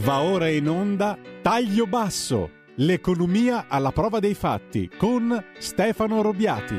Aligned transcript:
Va 0.00 0.22
ora 0.22 0.48
in 0.48 0.66
onda 0.66 1.18
Taglio 1.42 1.86
Basso, 1.86 2.62
l'economia 2.76 3.66
alla 3.68 3.92
prova 3.92 4.18
dei 4.18 4.32
fatti 4.32 4.88
con 4.96 5.52
Stefano 5.58 6.22
Robbiati. 6.22 6.74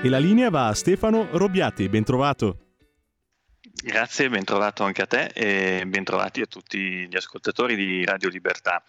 E 0.00 0.08
la 0.08 0.18
linea 0.18 0.48
va 0.50 0.68
a 0.68 0.74
Stefano 0.74 1.26
Robbiati, 1.32 1.88
ben 1.88 2.04
trovato. 2.04 2.58
Grazie, 3.82 4.28
ben 4.28 4.44
trovato 4.44 4.84
anche 4.84 5.02
a 5.02 5.06
te 5.06 5.32
e 5.34 5.84
ben 5.86 6.04
trovati 6.04 6.40
a 6.40 6.46
tutti 6.46 7.08
gli 7.08 7.16
ascoltatori 7.16 7.74
di 7.74 8.04
Radio 8.04 8.28
Libertà. 8.28 8.80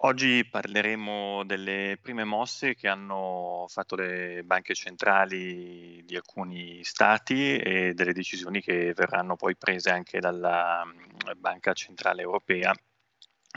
Oggi 0.00 0.46
parleremo 0.46 1.42
delle 1.44 1.98
prime 2.00 2.24
mosse 2.24 2.74
che 2.74 2.86
hanno 2.86 3.64
fatto 3.68 3.96
le 3.96 4.42
banche 4.44 4.74
centrali 4.74 6.02
di 6.04 6.14
alcuni 6.16 6.84
stati 6.84 7.56
e 7.56 7.94
delle 7.94 8.12
decisioni 8.12 8.60
che 8.60 8.92
verranno 8.94 9.36
poi 9.36 9.56
prese 9.56 9.90
anche 9.90 10.20
dalla 10.20 10.84
mm, 10.84 11.38
Banca 11.38 11.72
Centrale 11.72 12.20
Europea 12.20 12.74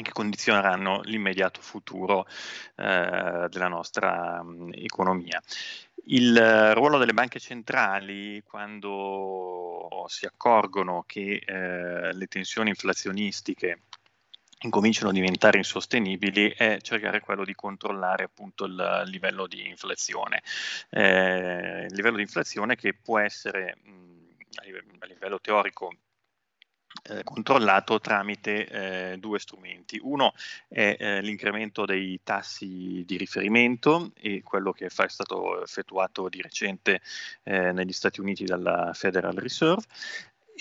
che 0.01 0.11
condizioneranno 0.13 1.01
l'immediato 1.03 1.59
futuro 1.61 2.25
eh, 2.75 3.47
della 3.49 3.67
nostra 3.67 4.41
mh, 4.41 4.63
mm, 4.63 4.69
economia. 4.75 5.41
Il 6.05 6.73
ruolo 6.73 6.97
delle 6.97 7.13
banche 7.13 7.39
centrali 7.39 8.41
quando 8.45 10.05
si 10.07 10.25
accorgono 10.25 11.03
che 11.05 11.41
eh, 11.45 12.13
le 12.13 12.27
tensioni 12.27 12.69
inflazionistiche 12.69 13.81
incominciano 14.61 15.09
a 15.09 15.13
diventare 15.13 15.57
insostenibili 15.57 16.49
è 16.49 16.79
cercare 16.81 17.19
quello 17.19 17.45
di 17.45 17.55
controllare 17.55 18.23
appunto 18.25 18.65
il 18.65 19.03
livello 19.05 19.47
di 19.47 19.67
inflazione. 19.67 20.41
Eh, 20.89 21.85
il 21.87 21.95
livello 21.95 22.17
di 22.17 22.23
inflazione 22.23 22.75
che 22.75 22.93
può 22.93 23.19
essere 23.19 23.77
mh, 23.81 24.09
a 25.01 25.05
livello 25.05 25.39
teorico 25.39 25.91
eh, 27.03 27.23
controllato 27.23 27.99
tramite 27.99 28.67
eh, 29.13 29.17
due 29.17 29.39
strumenti. 29.39 29.99
Uno 30.01 30.33
è 30.67 30.97
eh, 30.99 31.21
l'incremento 31.21 31.85
dei 31.85 32.19
tassi 32.23 33.03
di 33.05 33.17
riferimento 33.17 34.11
e 34.15 34.41
quello 34.43 34.71
che 34.71 34.87
è 34.87 34.89
stato 34.89 35.63
effettuato 35.63 36.29
di 36.29 36.41
recente 36.41 37.01
eh, 37.43 37.71
negli 37.71 37.93
Stati 37.93 38.19
Uniti 38.19 38.43
dalla 38.43 38.91
Federal 38.93 39.35
Reserve 39.35 39.85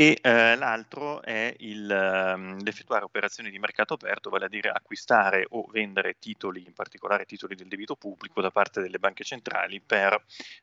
e 0.01 0.17
eh, 0.23 0.55
l'altro 0.55 1.23
è 1.23 1.53
il, 1.59 1.91
um, 1.91 2.63
l'effettuare 2.63 3.03
operazioni 3.03 3.51
di 3.51 3.59
mercato 3.59 3.95
aperto, 3.95 4.31
vale 4.31 4.45
a 4.45 4.49
dire 4.49 4.71
acquistare 4.71 5.45
o 5.49 5.67
vendere 5.73 6.21
titoli, 6.21 6.63
in 6.65 6.73
particolare 6.73 7.25
titoli 7.25 7.57
del 7.57 7.67
debito 7.67 7.97
pubblico 7.97 8.41
da 8.41 8.53
parte 8.53 8.81
delle 8.81 9.01
banche 9.01 9.25
centrali 9.25 9.81
per 9.81 10.17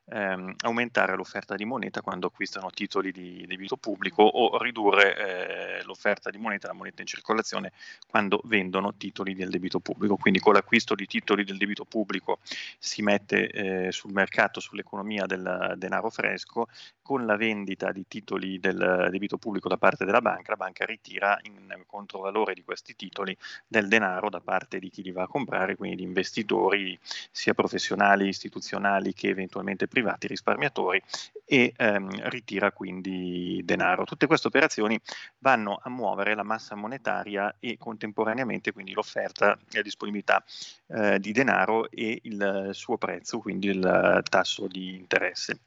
ehm, 0.06 0.54
aumentare 0.64 1.16
l'offerta 1.16 1.54
di 1.54 1.66
moneta 1.66 2.00
quando 2.00 2.28
acquistano 2.28 2.70
titoli 2.70 3.12
di 3.12 3.44
debito 3.46 3.76
pubblico 3.76 4.22
o 4.22 4.56
ridurre 4.56 5.16
eh, 5.16 5.84
l'offerta 5.84 6.30
di 6.30 6.38
moneta, 6.38 6.68
la 6.68 6.72
moneta 6.72 7.02
in 7.02 7.06
circolazione 7.06 7.72
quando 8.08 8.40
vendono 8.44 8.94
titoli 8.96 9.34
del 9.34 9.50
debito 9.50 9.80
pubblico. 9.80 10.16
Quindi 10.16 10.40
con 10.40 10.54
l'acquisto 10.54 10.94
di 10.94 11.04
titoli 11.04 11.44
del 11.44 11.58
debito 11.58 11.84
pubblico 11.84 12.38
si 12.78 13.02
mette 13.02 13.50
eh, 13.50 13.92
sul 13.92 14.12
mercato, 14.12 14.60
sull'economia 14.60 15.26
del 15.26 15.74
denaro 15.76 16.08
fresco, 16.08 16.68
con 17.02 17.26
la 17.26 17.36
vendita 17.36 17.92
di 17.92 18.06
titoli 18.08 18.58
del 18.58 19.08
debito 19.10 19.25
debito 19.26 19.38
pubblico 19.38 19.68
da 19.68 19.76
parte 19.76 20.04
della 20.04 20.20
banca, 20.20 20.52
la 20.52 20.56
banca 20.56 20.84
ritira 20.84 21.38
in 21.42 21.82
controvalore 21.86 22.54
di 22.54 22.62
questi 22.62 22.94
titoli 22.94 23.36
del 23.66 23.88
denaro 23.88 24.30
da 24.30 24.40
parte 24.40 24.78
di 24.78 24.88
chi 24.88 25.02
li 25.02 25.10
va 25.10 25.24
a 25.24 25.26
comprare, 25.26 25.76
quindi 25.76 25.96
di 25.96 26.02
investitori 26.04 26.98
sia 27.30 27.52
professionali, 27.52 28.28
istituzionali 28.28 29.12
che 29.12 29.28
eventualmente 29.28 29.88
privati, 29.88 30.28
risparmiatori 30.28 31.02
e 31.44 31.74
ehm, 31.76 32.28
ritira 32.28 32.72
quindi 32.72 33.60
denaro. 33.64 34.04
Tutte 34.04 34.26
queste 34.26 34.46
operazioni 34.46 34.98
vanno 35.38 35.78
a 35.82 35.90
muovere 35.90 36.34
la 36.34 36.44
massa 36.44 36.74
monetaria 36.74 37.56
e 37.58 37.76
contemporaneamente 37.76 38.72
quindi 38.72 38.92
l'offerta 38.92 39.54
e 39.54 39.76
la 39.76 39.82
disponibilità 39.82 40.42
eh, 40.88 41.18
di 41.18 41.32
denaro 41.32 41.90
e 41.90 42.20
il 42.22 42.70
suo 42.72 42.96
prezzo, 42.96 43.38
quindi 43.38 43.68
il 43.68 44.22
tasso 44.28 44.66
di 44.68 44.94
interesse. 44.94 45.60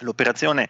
L'operazione 0.00 0.68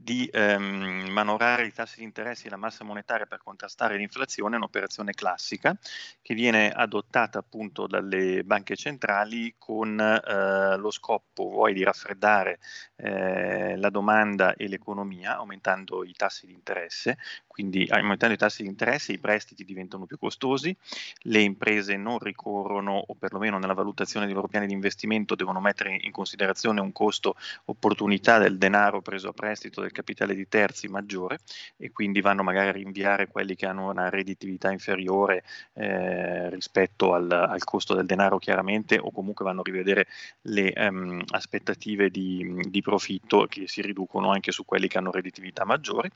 di 0.00 0.28
ehm, 0.32 1.08
manovrare 1.10 1.66
i 1.66 1.72
tassi 1.72 1.98
di 1.98 2.04
interesse 2.04 2.46
e 2.46 2.50
la 2.50 2.56
massa 2.56 2.84
monetaria 2.84 3.26
per 3.26 3.42
contrastare 3.42 3.96
l'inflazione 3.96 4.54
è 4.54 4.58
un'operazione 4.58 5.12
classica 5.12 5.76
che 6.22 6.34
viene 6.34 6.70
adottata 6.70 7.38
appunto 7.38 7.86
dalle 7.86 8.42
banche 8.44 8.76
centrali 8.76 9.54
con 9.58 9.98
eh, 10.00 10.76
lo 10.76 10.90
scopo 10.90 11.48
vuoi 11.48 11.74
di 11.74 11.84
raffreddare 11.84 12.58
eh, 12.96 13.76
la 13.76 13.90
domanda 13.90 14.54
e 14.54 14.68
l'economia 14.68 15.36
aumentando 15.36 16.04
i 16.04 16.12
tassi 16.12 16.46
di 16.46 16.52
interesse, 16.52 17.18
quindi 17.58 17.88
aumentando 17.90 18.36
i 18.36 18.38
tassi 18.38 18.62
di 18.62 18.68
interesse 18.68 19.10
i 19.10 19.18
prestiti 19.18 19.64
diventano 19.64 20.06
più 20.06 20.16
costosi, 20.16 20.76
le 21.22 21.40
imprese 21.40 21.96
non 21.96 22.20
ricorrono 22.20 23.02
o 23.04 23.16
perlomeno 23.16 23.58
nella 23.58 23.74
valutazione 23.74 24.26
dei 24.26 24.34
loro 24.36 24.46
piani 24.46 24.68
di 24.68 24.74
investimento 24.74 25.34
devono 25.34 25.58
mettere 25.60 25.98
in 26.00 26.12
considerazione 26.12 26.80
un 26.80 26.92
costo 26.92 27.34
opportunità 27.64 28.38
del 28.38 28.58
denaro 28.58 29.02
preso 29.02 29.30
a 29.30 29.32
prestito 29.32 29.80
del 29.80 29.90
capitale 29.90 30.36
di 30.36 30.46
terzi 30.46 30.86
maggiore 30.86 31.40
e 31.76 31.90
quindi 31.90 32.20
vanno 32.20 32.44
magari 32.44 32.68
a 32.68 32.72
rinviare 32.72 33.26
quelli 33.26 33.56
che 33.56 33.66
hanno 33.66 33.90
una 33.90 34.08
redditività 34.08 34.70
inferiore 34.70 35.42
eh, 35.72 36.50
rispetto 36.50 37.12
al, 37.12 37.28
al, 37.28 37.64
costo 37.64 37.94
del 37.94 38.06
denaro 38.06 38.38
chiaramente 38.38 38.98
o 38.98 39.10
comunque 39.10 39.44
vanno 39.44 39.62
a 39.62 39.64
rivedere 39.64 40.06
le 40.42 40.72
um, 40.76 41.20
aspettative 41.30 42.08
di, 42.08 42.68
di, 42.68 42.82
profitto 42.82 43.46
che 43.48 43.66
si 43.66 43.82
riducono 43.82 44.30
anche 44.30 44.52
su 44.52 44.64
quelli 44.64 44.86
che 44.86 44.98
hanno 44.98 45.10
redditività 45.10 45.64
maggiore 45.64 46.12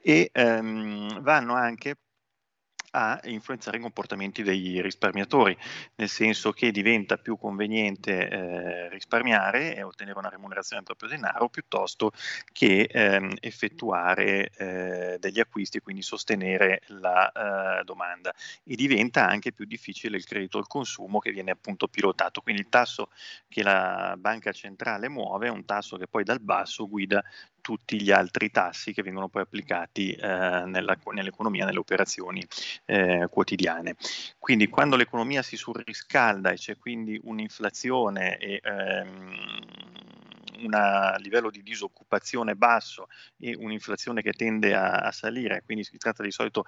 e 0.00 0.30
um, 0.86 1.20
vanno 1.20 1.54
anche 1.54 1.96
a 2.96 3.20
influenzare 3.24 3.76
i 3.76 3.80
comportamenti 3.80 4.42
dei 4.42 4.80
risparmiatori, 4.80 5.56
nel 5.96 6.08
senso 6.08 6.52
che 6.52 6.70
diventa 6.70 7.18
più 7.18 7.36
conveniente 7.36 8.28
eh, 8.28 8.88
risparmiare 8.88 9.76
e 9.76 9.82
ottenere 9.82 10.18
una 10.18 10.30
remunerazione 10.30 10.82
del 10.82 10.96
proprio 10.96 11.18
denaro 11.18 11.48
piuttosto 11.50 12.12
che 12.52 12.88
ehm, 12.90 13.36
effettuare 13.40 14.50
eh, 14.56 15.16
degli 15.20 15.40
acquisti 15.40 15.76
e 15.76 15.82
quindi 15.82 16.00
sostenere 16.00 16.82
la 16.86 17.80
eh, 17.80 17.84
domanda. 17.84 18.34
E 18.64 18.74
diventa 18.76 19.28
anche 19.28 19.52
più 19.52 19.66
difficile 19.66 20.16
il 20.16 20.24
credito 20.24 20.56
al 20.56 20.66
consumo 20.66 21.18
che 21.18 21.32
viene 21.32 21.50
appunto 21.50 21.88
pilotato, 21.88 22.40
quindi 22.40 22.62
il 22.62 22.68
tasso 22.68 23.10
che 23.48 23.62
la 23.62 24.14
banca 24.18 24.52
centrale 24.52 25.08
muove 25.10 25.48
è 25.48 25.50
un 25.50 25.66
tasso 25.66 25.98
che 25.98 26.06
poi 26.06 26.24
dal 26.24 26.40
basso 26.40 26.88
guida 26.88 27.22
tutti 27.66 28.00
gli 28.00 28.12
altri 28.12 28.52
tassi 28.52 28.92
che 28.92 29.02
vengono 29.02 29.26
poi 29.26 29.42
applicati 29.42 30.12
eh, 30.12 30.62
nella, 30.66 30.96
nell'economia, 31.10 31.64
nelle 31.64 31.80
operazioni 31.80 32.46
eh, 32.84 33.26
quotidiane. 33.28 33.96
Quindi 34.38 34.68
quando 34.68 34.94
l'economia 34.94 35.42
si 35.42 35.56
surriscalda 35.56 36.52
e 36.52 36.54
c'è 36.54 36.76
quindi 36.76 37.18
un'inflazione 37.24 38.38
e 38.38 38.60
ehm, 38.62 39.34
un 40.58 41.14
livello 41.18 41.50
di 41.50 41.64
disoccupazione 41.64 42.54
basso 42.54 43.08
e 43.36 43.56
un'inflazione 43.56 44.22
che 44.22 44.30
tende 44.30 44.72
a, 44.72 44.92
a, 44.98 45.10
salire, 45.10 45.62
quindi 45.64 45.82
si 45.82 45.98
tratta 45.98 46.22
di 46.22 46.30
solito 46.30 46.66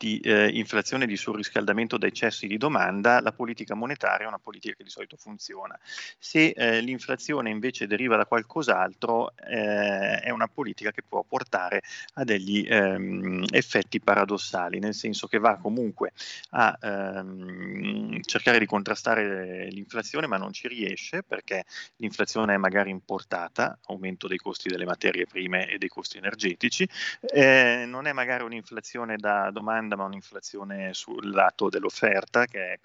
di 0.00 0.18
eh, 0.20 0.48
inflazione 0.48 1.04
e 1.04 1.06
di 1.06 1.16
surriscaldamento 1.18 1.98
da 1.98 2.06
eccessi 2.06 2.46
di 2.46 2.56
domanda, 2.56 3.20
la 3.20 3.32
politica 3.32 3.74
monetaria 3.74 4.24
è 4.24 4.28
una 4.28 4.38
politica 4.38 4.74
che 4.74 4.82
di 4.82 4.88
solito 4.88 5.18
funziona. 5.18 5.78
Se 6.18 6.54
eh, 6.56 6.80
l'inflazione 6.80 7.50
invece 7.50 7.86
deriva 7.86 8.16
da 8.16 8.24
qualcos'altro, 8.24 9.34
eh, 9.36 10.20
è 10.20 10.30
una 10.30 10.48
politica 10.48 10.90
che 10.90 11.02
può 11.06 11.22
portare 11.22 11.82
a 12.14 12.24
degli 12.24 12.66
ehm, 12.66 13.44
effetti 13.50 14.00
paradossali, 14.00 14.78
nel 14.78 14.94
senso 14.94 15.26
che 15.26 15.36
va 15.36 15.58
comunque 15.58 16.12
a 16.52 16.78
ehm, 16.80 18.22
cercare 18.22 18.58
di 18.58 18.64
contrastare 18.64 19.68
l'inflazione, 19.68 20.26
ma 20.26 20.38
non 20.38 20.54
ci 20.54 20.66
riesce 20.66 21.22
perché 21.22 21.64
l'inflazione 21.96 22.54
è 22.54 22.56
magari 22.56 22.88
importata, 22.88 23.78
aumento 23.88 24.28
dei 24.28 24.38
costi 24.38 24.70
delle 24.70 24.86
materie 24.86 25.26
prime 25.26 25.68
e 25.68 25.76
dei 25.76 25.88
costi 25.88 26.16
energetici, 26.16 26.88
eh, 27.20 27.84
non 27.86 28.06
è 28.06 28.14
magari 28.14 28.44
un'inflazione 28.44 29.18
da 29.18 29.50
domanda 29.50 29.88
domanda 29.90 29.96
ma 29.96 30.04
un'inflazione 30.04 30.94
sul 30.94 31.30
lato 31.30 31.68
dell'offerta 31.68 32.46
che 32.46 32.72
è 32.72 32.78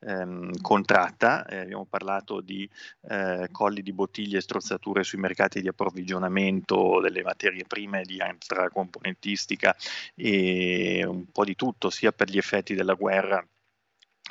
ehm, 0.00 0.60
contratta. 0.60 1.46
Eh, 1.46 1.58
abbiamo 1.58 1.86
parlato 1.86 2.40
di 2.40 2.68
eh, 3.08 3.48
colli 3.50 3.82
di 3.82 3.92
bottiglie 3.92 4.38
e 4.38 4.42
strozzature 4.42 5.02
sui 5.02 5.18
mercati 5.18 5.60
di 5.60 5.68
approvvigionamento 5.68 7.00
delle 7.00 7.22
materie 7.22 7.64
prime 7.66 8.02
di 8.02 8.20
altra 8.20 8.68
componentistica 8.68 9.74
e 10.14 11.04
un 11.06 11.30
po' 11.30 11.44
di 11.44 11.56
tutto 11.56 11.90
sia 11.90 12.12
per 12.12 12.28
gli 12.28 12.38
effetti 12.38 12.74
della 12.74 12.94
guerra 12.94 13.44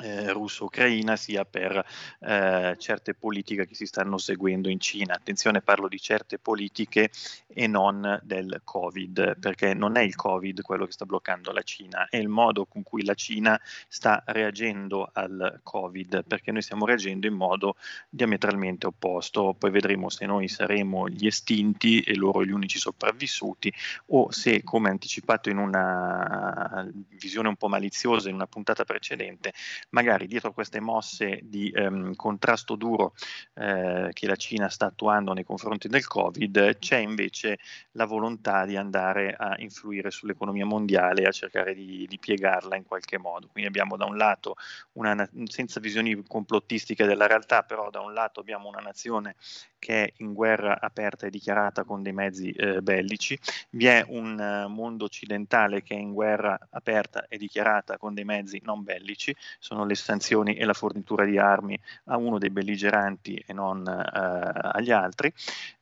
eh, 0.02 0.32
russo-ucraina 0.32 1.16
sia 1.16 1.44
per 1.44 1.84
eh, 2.20 2.76
certe 2.78 3.14
politiche 3.14 3.66
che 3.66 3.74
si 3.74 3.86
stanno 3.86 4.18
seguendo 4.18 4.68
in 4.68 4.80
Cina. 4.80 5.14
Attenzione, 5.14 5.62
parlo 5.62 5.88
di 5.88 6.00
certe 6.00 6.38
politiche 6.38 7.10
e 7.46 7.66
non 7.66 8.20
del 8.22 8.60
Covid, 8.64 9.38
perché 9.38 9.74
non 9.74 9.96
è 9.96 10.02
il 10.02 10.14
Covid 10.14 10.62
quello 10.62 10.86
che 10.86 10.92
sta 10.92 11.04
bloccando 11.04 11.52
la 11.52 11.62
Cina, 11.62 12.08
è 12.08 12.16
il 12.16 12.28
modo 12.28 12.66
con 12.66 12.82
cui 12.82 13.04
la 13.04 13.14
Cina 13.14 13.60
sta 13.88 14.22
reagendo 14.26 15.10
al 15.12 15.60
Covid, 15.62 16.24
perché 16.24 16.52
noi 16.52 16.62
stiamo 16.62 16.86
reagendo 16.86 17.26
in 17.26 17.34
modo 17.34 17.76
diametralmente 18.08 18.86
opposto. 18.86 19.54
Poi 19.58 19.70
vedremo 19.70 20.08
se 20.08 20.26
noi 20.26 20.48
saremo 20.48 21.08
gli 21.08 21.26
estinti 21.26 22.00
e 22.00 22.14
loro 22.14 22.44
gli 22.44 22.50
unici 22.50 22.78
sopravvissuti 22.78 23.72
o 24.06 24.30
se, 24.30 24.62
come 24.62 24.88
anticipato 24.88 25.50
in 25.50 25.58
una 25.58 26.88
visione 27.08 27.48
un 27.48 27.56
po' 27.56 27.68
maliziosa 27.68 28.28
in 28.28 28.34
una 28.34 28.46
puntata 28.46 28.84
precedente, 28.84 29.52
magari 29.90 30.26
dietro 30.26 30.52
queste 30.52 30.80
mosse 30.80 31.40
di 31.42 31.70
ehm, 31.70 32.14
contrasto 32.14 32.76
duro 32.76 33.14
eh, 33.54 34.10
che 34.12 34.26
la 34.26 34.36
Cina 34.36 34.68
sta 34.68 34.86
attuando 34.86 35.32
nei 35.32 35.44
confronti 35.44 35.88
del 35.88 36.06
Covid, 36.06 36.78
c'è 36.78 36.98
invece 36.98 37.58
la 37.92 38.04
volontà 38.04 38.64
di 38.64 38.76
andare 38.76 39.34
a 39.36 39.54
influire 39.58 40.10
sull'economia 40.10 40.66
mondiale 40.66 41.22
e 41.22 41.26
a 41.26 41.32
cercare 41.32 41.74
di, 41.74 42.06
di 42.08 42.18
piegarla 42.18 42.76
in 42.76 42.84
qualche 42.84 43.18
modo. 43.18 43.48
Quindi 43.48 43.68
abbiamo 43.68 43.96
da 43.96 44.04
un 44.04 44.16
lato, 44.16 44.56
una, 44.92 45.28
senza 45.44 45.80
visioni 45.80 46.22
complottistiche 46.26 47.06
della 47.06 47.26
realtà, 47.26 47.62
però 47.62 47.90
da 47.90 48.00
un 48.00 48.12
lato 48.12 48.40
abbiamo 48.40 48.68
una 48.68 48.80
nazione 48.80 49.36
che 49.80 50.04
è 50.04 50.12
in 50.18 50.32
guerra 50.32 50.78
aperta 50.80 51.26
e 51.26 51.30
dichiarata 51.30 51.82
con 51.82 52.04
dei 52.04 52.12
mezzi 52.12 52.52
eh, 52.52 52.80
bellici, 52.82 53.36
vi 53.70 53.86
è 53.86 54.04
un 54.06 54.38
uh, 54.38 54.68
mondo 54.68 55.06
occidentale 55.06 55.82
che 55.82 55.94
è 55.94 55.98
in 55.98 56.12
guerra 56.12 56.56
aperta 56.70 57.26
e 57.26 57.36
dichiarata 57.38 57.96
con 57.98 58.14
dei 58.14 58.24
mezzi 58.24 58.60
non 58.64 58.84
bellici, 58.84 59.34
sono 59.58 59.84
le 59.84 59.96
sanzioni 59.96 60.54
e 60.54 60.64
la 60.64 60.74
fornitura 60.74 61.24
di 61.24 61.38
armi 61.38 61.76
a 62.04 62.16
uno 62.16 62.38
dei 62.38 62.50
belligeranti 62.50 63.42
e 63.44 63.52
non 63.52 63.80
uh, 63.80 64.68
agli 64.72 64.92
altri, 64.92 65.32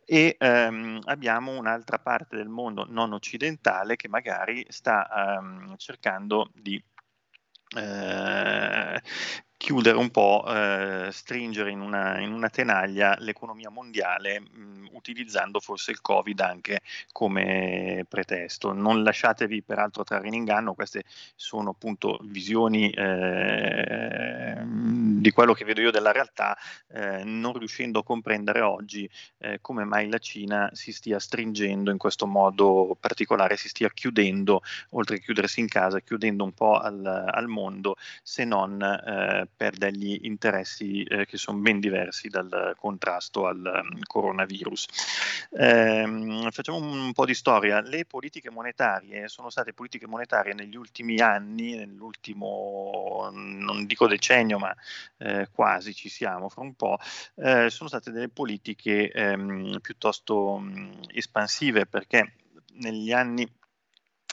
e 0.06 0.38
um, 0.40 1.00
abbiamo 1.04 1.58
un'altra 1.58 1.98
parte 1.98 2.36
del 2.36 2.48
mondo 2.48 2.86
non 2.88 3.12
occidentale 3.12 3.96
che 3.96 4.08
magari 4.08 4.64
sta 4.70 5.38
um, 5.38 5.76
cercando 5.76 6.50
di 6.54 6.82
eh, 7.76 9.02
chiudere 9.58 9.98
un 9.98 10.10
po', 10.10 10.44
eh, 10.46 11.08
stringere 11.10 11.70
in 11.72 11.80
una, 11.80 12.20
in 12.20 12.32
una, 12.32 12.48
tenaglia 12.48 13.16
l'economia 13.18 13.70
mondiale 13.70 14.40
mh, 14.40 14.90
utilizzando 14.92 15.58
forse 15.58 15.90
il 15.90 16.00
Covid 16.00 16.40
anche 16.40 16.80
come 17.12 18.06
pretesto. 18.08 18.72
Non 18.72 19.02
lasciatevi 19.02 19.62
peraltro 19.62 20.04
trarre 20.04 20.28
in 20.28 20.34
inganno, 20.34 20.74
queste 20.74 21.02
sono 21.34 21.70
appunto 21.70 22.20
visioni 22.22 22.88
eh, 22.90 24.62
di 24.64 25.30
quello 25.32 25.52
che 25.52 25.64
vedo 25.64 25.80
io 25.80 25.90
della 25.90 26.12
realtà, 26.12 26.56
eh, 26.92 27.24
non 27.24 27.58
riuscendo 27.58 27.98
a 27.98 28.04
comprendere 28.04 28.60
oggi 28.60 29.10
eh, 29.38 29.58
come 29.60 29.84
mai 29.84 30.08
la 30.08 30.18
Cina 30.18 30.70
si 30.72 30.92
stia 30.92 31.18
stringendo 31.18 31.90
in 31.90 31.98
questo 31.98 32.26
modo 32.26 32.96
particolare, 32.98 33.56
si 33.56 33.68
stia 33.68 33.90
chiudendo, 33.90 34.62
oltre 34.90 35.16
a 35.16 35.18
chiudersi 35.18 35.58
in 35.58 35.68
casa, 35.68 36.00
chiudendo 36.00 36.44
un 36.44 36.52
po' 36.52 36.78
al, 36.78 37.04
al 37.04 37.48
mondo, 37.48 37.96
se 38.22 38.44
non 38.44 38.80
eh, 38.80 39.47
per 39.54 39.76
degli 39.76 40.20
interessi 40.22 41.02
eh, 41.02 41.26
che 41.26 41.36
sono 41.36 41.58
ben 41.58 41.80
diversi 41.80 42.28
dal 42.28 42.74
contrasto 42.78 43.46
al 43.46 43.58
um, 43.58 44.00
coronavirus. 44.02 44.86
Eh, 45.50 46.48
facciamo 46.50 46.78
un 46.78 47.12
po' 47.12 47.24
di 47.24 47.34
storia. 47.34 47.80
Le 47.80 48.04
politiche 48.04 48.50
monetarie 48.50 49.28
sono 49.28 49.50
state 49.50 49.72
politiche 49.72 50.06
monetarie 50.06 50.54
negli 50.54 50.76
ultimi 50.76 51.20
anni, 51.20 51.76
nell'ultimo, 51.76 53.30
non 53.32 53.86
dico 53.86 54.06
decennio, 54.06 54.58
ma 54.58 54.74
eh, 55.18 55.48
quasi 55.52 55.94
ci 55.94 56.08
siamo 56.08 56.48
fra 56.48 56.62
un 56.62 56.74
po', 56.74 56.98
eh, 57.36 57.70
sono 57.70 57.88
state 57.88 58.10
delle 58.10 58.28
politiche 58.28 59.10
ehm, 59.10 59.78
piuttosto 59.80 60.58
mh, 60.58 61.00
espansive 61.14 61.86
perché 61.86 62.34
negli 62.74 63.12
anni 63.12 63.48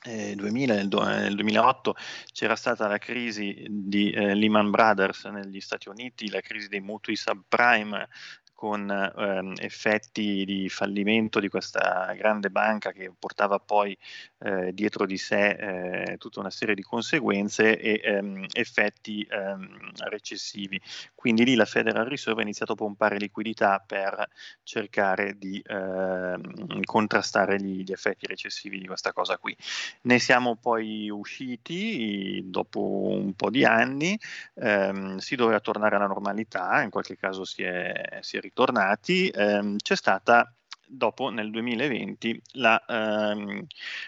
2000, 0.06 0.74
nel, 0.76 1.36
2008 1.36 1.96
c'era 2.32 2.56
stata 2.56 2.88
la 2.88 2.98
crisi 2.98 3.66
di 3.70 4.12
eh, 4.12 4.36
Lehman 4.36 4.70
Brothers 4.70 5.26
negli 5.26 5.60
Stati 5.60 5.90
Uniti, 5.90 6.30
la 6.30 6.42
crisi 6.42 6.68
dei 6.68 6.82
mutui 6.82 7.16
subprime 7.16 8.10
con 8.56 8.90
ehm, 8.90 9.54
effetti 9.58 10.46
di 10.46 10.70
fallimento 10.70 11.40
di 11.40 11.50
questa 11.50 12.14
grande 12.18 12.50
banca 12.50 12.94
che 12.94 13.12
portava 13.18 13.60
poi 13.60 13.96
eh, 14.40 14.74
dietro 14.74 15.06
di 15.06 15.18
sé 15.18 15.50
eh, 15.50 16.18
tutta 16.18 16.40
una 16.40 16.50
serie 16.50 16.74
di 16.74 16.82
conseguenze 16.82 17.78
e 17.78 18.00
ehm, 18.02 18.46
effetti 18.54 19.28
ehm, 19.30 19.92
recessivi. 20.10 20.82
Quindi 21.14 21.44
lì 21.44 21.56
la 21.56 21.66
Federal 21.66 22.06
Reserve 22.08 22.40
ha 22.40 22.44
iniziato 22.44 22.72
a 22.72 22.76
pompare 22.76 23.18
liquidità 23.18 23.84
per 23.86 24.28
cercare 24.64 25.38
di 25.38 25.62
ehm, 25.66 26.82
contrastare 26.84 27.60
gli, 27.62 27.84
gli, 27.84 27.92
effetti 27.92 28.26
recessivi 28.26 28.80
di 28.80 28.88
questa 28.88 29.12
cosa 29.12 29.38
qui. 29.38 29.56
Ne 30.04 30.20
siamo 30.20 30.56
poi 30.56 31.10
usciti 31.10 32.42
dopo 32.46 32.80
un 33.10 33.34
po' 33.34 33.50
di 33.50 33.66
anni, 33.66 34.18
ehm, 34.56 35.18
si 35.18 35.36
doveva 35.36 35.60
tornare 35.60 35.98
alla 35.98 36.08
normalità, 36.08 36.82
in 36.82 36.90
qualche 36.90 37.18
caso 37.18 37.44
si 37.44 37.64
è, 37.64 38.20
si 38.22 38.38
è 38.38 38.40
ritornati, 38.46 39.28
ehm, 39.30 39.78
c'è 39.78 39.96
stata 39.96 40.52
dopo 40.88 41.30
nel 41.30 41.50
2020 41.50 42.42
la, 42.54 42.84
ehm, 42.86 43.66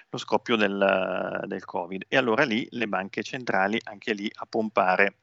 lo 0.09 0.17
scoppio 0.17 0.55
del, 0.55 1.43
del 1.45 1.65
Covid. 1.65 2.05
E 2.07 2.17
allora 2.17 2.43
lì 2.43 2.67
le 2.71 2.87
banche 2.87 3.23
centrali 3.23 3.79
anche 3.83 4.13
lì 4.13 4.29
a 4.35 4.45
pompare 4.45 5.15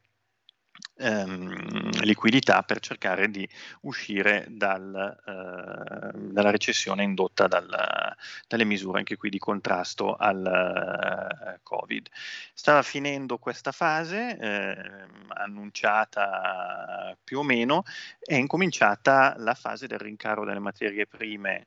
ehm, 0.97 2.03
liquidità 2.03 2.63
per 2.63 2.81
cercare 2.81 3.29
di 3.31 3.49
uscire 3.83 4.47
dal, 4.49 4.95
eh, 5.27 6.19
dalla 6.19 6.51
recessione 6.51 7.03
indotta 7.03 7.47
dal, 7.47 8.17
dalle 8.47 8.65
misure 8.65 8.99
anche 8.99 9.17
qui 9.17 9.31
di 9.31 9.39
contrasto 9.39 10.15
al 10.15 11.57
uh, 11.57 11.59
Covid. 11.63 12.09
Stava 12.53 12.83
finendo 12.83 13.39
questa 13.39 13.73
fase 13.73 14.39
eh, 14.39 15.07
annunciata 15.29 17.17
più 17.23 17.39
o 17.39 17.43
meno, 17.43 17.85
è 18.21 18.35
incominciata 18.35 19.35
la 19.39 19.55
fase 19.55 19.87
del 19.87 19.99
rincaro 19.99 20.45
delle 20.45 20.59
materie 20.59 21.07
prime 21.07 21.67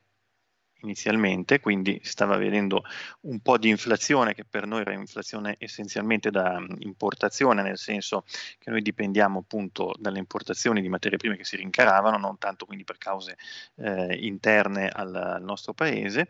inizialmente, 0.82 1.60
quindi 1.60 2.00
si 2.02 2.10
stava 2.10 2.36
vedendo 2.36 2.84
un 3.22 3.40
po' 3.40 3.58
di 3.58 3.68
inflazione 3.68 4.34
che 4.34 4.44
per 4.44 4.66
noi 4.66 4.80
era 4.80 4.92
inflazione 4.92 5.56
essenzialmente 5.58 6.30
da 6.30 6.64
importazione, 6.78 7.62
nel 7.62 7.78
senso 7.78 8.24
che 8.58 8.70
noi 8.70 8.82
dipendiamo 8.82 9.40
appunto 9.40 9.94
dalle 9.98 10.18
importazioni 10.18 10.80
di 10.80 10.88
materie 10.88 11.18
prime 11.18 11.36
che 11.36 11.44
si 11.44 11.56
rincaravano, 11.56 12.16
non 12.16 12.38
tanto 12.38 12.66
quindi 12.66 12.84
per 12.84 12.98
cause 12.98 13.36
eh, 13.76 14.14
interne 14.20 14.88
al, 14.88 15.14
al 15.14 15.42
nostro 15.42 15.72
paese, 15.72 16.28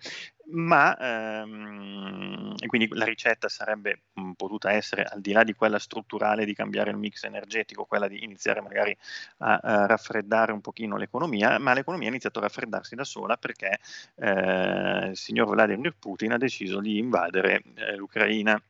ma 0.51 0.97
ehm, 0.97 2.55
quindi 2.67 2.89
la 2.93 3.05
ricetta 3.05 3.49
sarebbe 3.49 4.03
potuta 4.37 4.73
essere 4.73 5.05
al 5.05 5.21
di 5.21 5.33
là 5.33 5.45
di 5.45 5.55
quella 5.55 5.79
strutturale 5.79 6.45
di 6.45 6.55
cambiare 6.55 6.91
il 6.91 6.97
mix 6.97 7.25
energetico, 7.25 7.85
quella 7.85 8.09
di 8.09 8.23
iniziare 8.25 8.61
magari 8.61 8.97
a, 9.39 9.57
a 9.57 9.87
raffreddare 9.87 10.53
un 10.53 10.61
pochino 10.61 10.97
l'economia, 10.97 11.59
ma 11.59 11.73
l'economia 11.75 12.07
ha 12.07 12.11
iniziato 12.11 12.39
a 12.39 12.43
raffreddarsi 12.43 12.95
da 12.95 13.05
sola 13.05 13.37
perché 13.37 13.79
eh, 14.17 15.09
il 15.09 15.17
signor 15.17 15.49
Vladimir 15.49 15.95
Putin 15.99 16.33
ha 16.33 16.39
deciso 16.39 16.81
di 16.81 16.99
invadere 16.99 17.63
eh, 17.77 17.97
l'Ucraina 17.97 18.61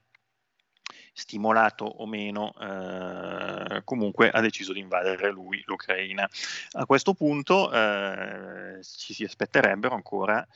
stimolato 1.19 1.85
o 1.85 2.07
meno, 2.07 2.55
eh, 2.61 3.83
comunque 3.83 4.31
ha 4.31 4.41
deciso 4.41 4.73
di 4.73 4.79
invadere 4.79 5.31
lui 5.31 5.63
l'Ucraina. 5.67 6.29
A 6.73 6.87
questo 6.87 7.13
punto 7.15 7.73
eh, 7.73 8.79
ci 8.83 9.15
si 9.15 9.25
aspetterebbero 9.25 9.95
ancora 9.95 10.47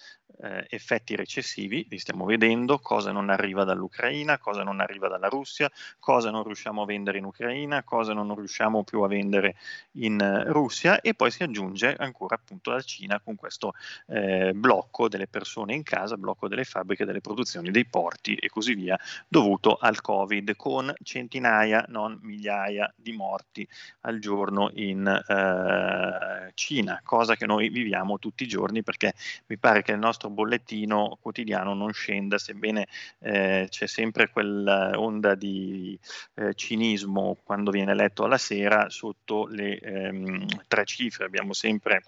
eh, 0.40 0.66
effetti 0.70 1.16
recessivi, 1.16 1.86
li 1.88 1.98
stiamo 1.98 2.24
vedendo, 2.24 2.78
cosa 2.78 3.12
non 3.12 3.30
arriva 3.30 3.64
dall'Ucraina, 3.64 4.38
cosa 4.38 4.62
non 4.62 4.80
arriva 4.80 5.08
dalla 5.08 5.28
Russia, 5.28 5.70
cosa 5.98 6.30
non 6.30 6.44
riusciamo 6.44 6.82
a 6.82 6.86
vendere 6.86 7.18
in 7.18 7.24
Ucraina, 7.24 7.82
cosa 7.82 8.12
non 8.12 8.34
riusciamo 8.34 8.84
più 8.84 9.02
a 9.02 9.08
vendere 9.08 9.56
in 9.92 10.18
uh, 10.20 10.50
Russia 10.50 11.00
e 11.00 11.14
poi 11.14 11.30
si 11.30 11.42
aggiunge 11.42 11.94
ancora 11.96 12.36
appunto 12.36 12.70
la 12.70 12.80
Cina 12.80 13.20
con 13.20 13.34
questo 13.36 13.74
eh, 14.08 14.52
blocco 14.54 15.08
delle 15.08 15.26
persone 15.26 15.74
in 15.74 15.82
casa, 15.82 16.16
blocco 16.16 16.48
delle 16.48 16.64
fabbriche, 16.64 17.04
delle 17.04 17.20
produzioni, 17.20 17.70
dei 17.70 17.86
porti 17.86 18.34
e 18.34 18.48
così 18.48 18.74
via, 18.74 18.98
dovuto 19.28 19.76
al 19.76 20.00
Covid, 20.00 20.51
con 20.56 20.92
centinaia, 21.02 21.84
non 21.88 22.18
migliaia 22.22 22.92
di 22.96 23.12
morti 23.12 23.66
al 24.02 24.18
giorno 24.18 24.70
in 24.74 25.06
uh, 25.06 26.50
Cina, 26.54 27.00
cosa 27.04 27.36
che 27.36 27.46
noi 27.46 27.68
viviamo 27.68 28.18
tutti 28.18 28.44
i 28.44 28.48
giorni 28.48 28.82
perché 28.82 29.14
mi 29.46 29.56
pare 29.58 29.82
che 29.82 29.92
il 29.92 29.98
nostro 29.98 30.30
bollettino 30.30 31.18
quotidiano 31.20 31.74
non 31.74 31.92
scenda, 31.92 32.38
sebbene 32.38 32.86
eh, 33.20 33.66
c'è 33.68 33.86
sempre 33.86 34.30
quell'onda 34.30 35.34
di 35.34 35.98
eh, 36.34 36.54
cinismo 36.54 37.38
quando 37.44 37.70
viene 37.70 37.94
letto 37.94 38.24
alla 38.24 38.38
sera 38.38 38.88
sotto 38.88 39.46
le 39.46 39.78
ehm, 39.78 40.46
tre 40.68 40.84
cifre, 40.84 41.24
abbiamo 41.24 41.52
sempre 41.52 42.02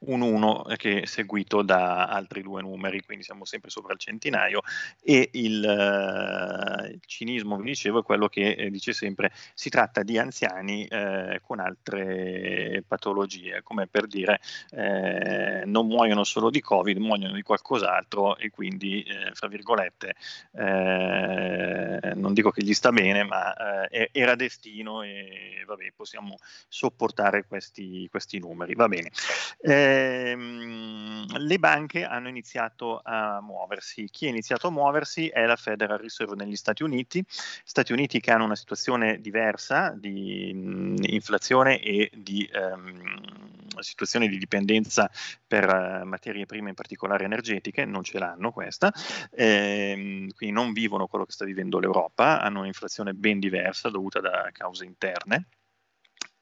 un 0.00 0.20
1 0.20 0.64
che 0.76 1.02
è 1.02 1.06
seguito 1.06 1.62
da 1.62 2.06
altri 2.06 2.42
due 2.42 2.62
numeri, 2.62 3.02
quindi 3.02 3.24
siamo 3.24 3.44
sempre 3.44 3.70
sopra 3.70 3.92
il 3.92 3.98
centinaio 3.98 4.60
e 5.02 5.28
il, 5.32 5.62
uh, 5.62 6.84
il 6.86 7.00
cinismo, 7.06 7.56
vi 7.56 7.64
dicevo, 7.64 8.00
è 8.00 8.02
quello 8.02 8.28
che 8.28 8.50
eh, 8.52 8.70
dice 8.70 8.92
sempre 8.92 9.32
si 9.54 9.68
tratta 9.70 10.02
di 10.02 10.18
anziani 10.18 10.86
eh, 10.86 11.40
con 11.42 11.60
altre 11.60 12.84
patologie, 12.86 13.62
come 13.62 13.86
per 13.86 14.06
dire 14.06 14.40
eh, 14.70 15.62
non 15.66 15.86
muoiono 15.86 16.24
solo 16.24 16.50
di 16.50 16.60
Covid, 16.60 16.96
muoiono 16.98 17.34
di 17.34 17.42
qualcos'altro 17.42 18.36
e 18.36 18.50
quindi, 18.50 19.02
eh, 19.02 19.32
fra 19.32 19.48
virgolette, 19.48 20.14
eh, 20.52 22.12
non 22.14 22.32
dico 22.32 22.50
che 22.50 22.62
gli 22.62 22.74
sta 22.74 22.90
bene, 22.90 23.24
ma 23.24 23.54
era 23.88 24.34
destino 24.34 25.02
e 25.02 25.62
vabbè, 25.66 25.92
possiamo 25.94 26.36
sopportare 26.68 27.46
questi, 27.46 28.08
questi 28.10 28.38
numeri. 28.38 28.74
Va 28.74 28.88
bene 28.88 29.10
ehm, 29.58 31.38
le 31.38 31.58
banche 31.58 32.04
hanno 32.04 32.28
iniziato 32.28 33.00
a 33.02 33.40
muoversi. 33.40 34.08
Chi 34.10 34.26
ha 34.26 34.30
iniziato 34.30 34.68
a 34.68 34.70
muoversi 34.70 35.28
è 35.28 35.44
la 35.46 35.56
Federal 35.56 35.98
Reserve 35.98 36.34
negli 36.36 36.56
Stati 36.56 36.82
Uniti, 36.82 37.24
Stati 37.28 37.92
Uniti 37.92 38.20
che 38.20 38.30
hanno 38.30 38.44
una 38.44 38.56
situazione 38.56 39.20
diversa 39.20 39.90
di 39.96 40.52
mh, 40.54 40.96
inflazione 41.06 41.80
e 41.80 42.10
di 42.14 42.48
ehm, 42.52 43.56
situazione 43.80 44.28
di 44.28 44.38
dipendenza 44.38 45.10
per 45.46 45.66
uh, 45.68 46.06
materie 46.06 46.46
prime, 46.46 46.70
in 46.70 46.74
particolare 46.74 47.24
energetiche, 47.24 47.84
non 47.84 48.02
ce 48.02 48.18
l'hanno 48.18 48.50
questa, 48.52 48.92
ehm, 49.32 50.30
quindi 50.32 50.54
non 50.54 50.72
vivono 50.72 51.06
quello 51.06 51.24
che 51.24 51.32
sta 51.32 51.44
vivendo 51.44 51.78
l'Europa, 51.78 52.40
hanno 52.40 52.60
un'inflazione 52.60 53.12
ben 53.14 53.38
diversa 53.38 53.90
dovuta 53.90 54.20
da 54.20 54.48
cause 54.52 54.84
interne 54.84 55.48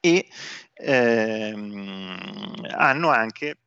e 0.05 0.27
ehm, 0.75 2.65
hanno 2.77 3.09
anche 3.09 3.57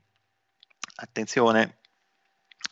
Attenzione, 1.01 1.77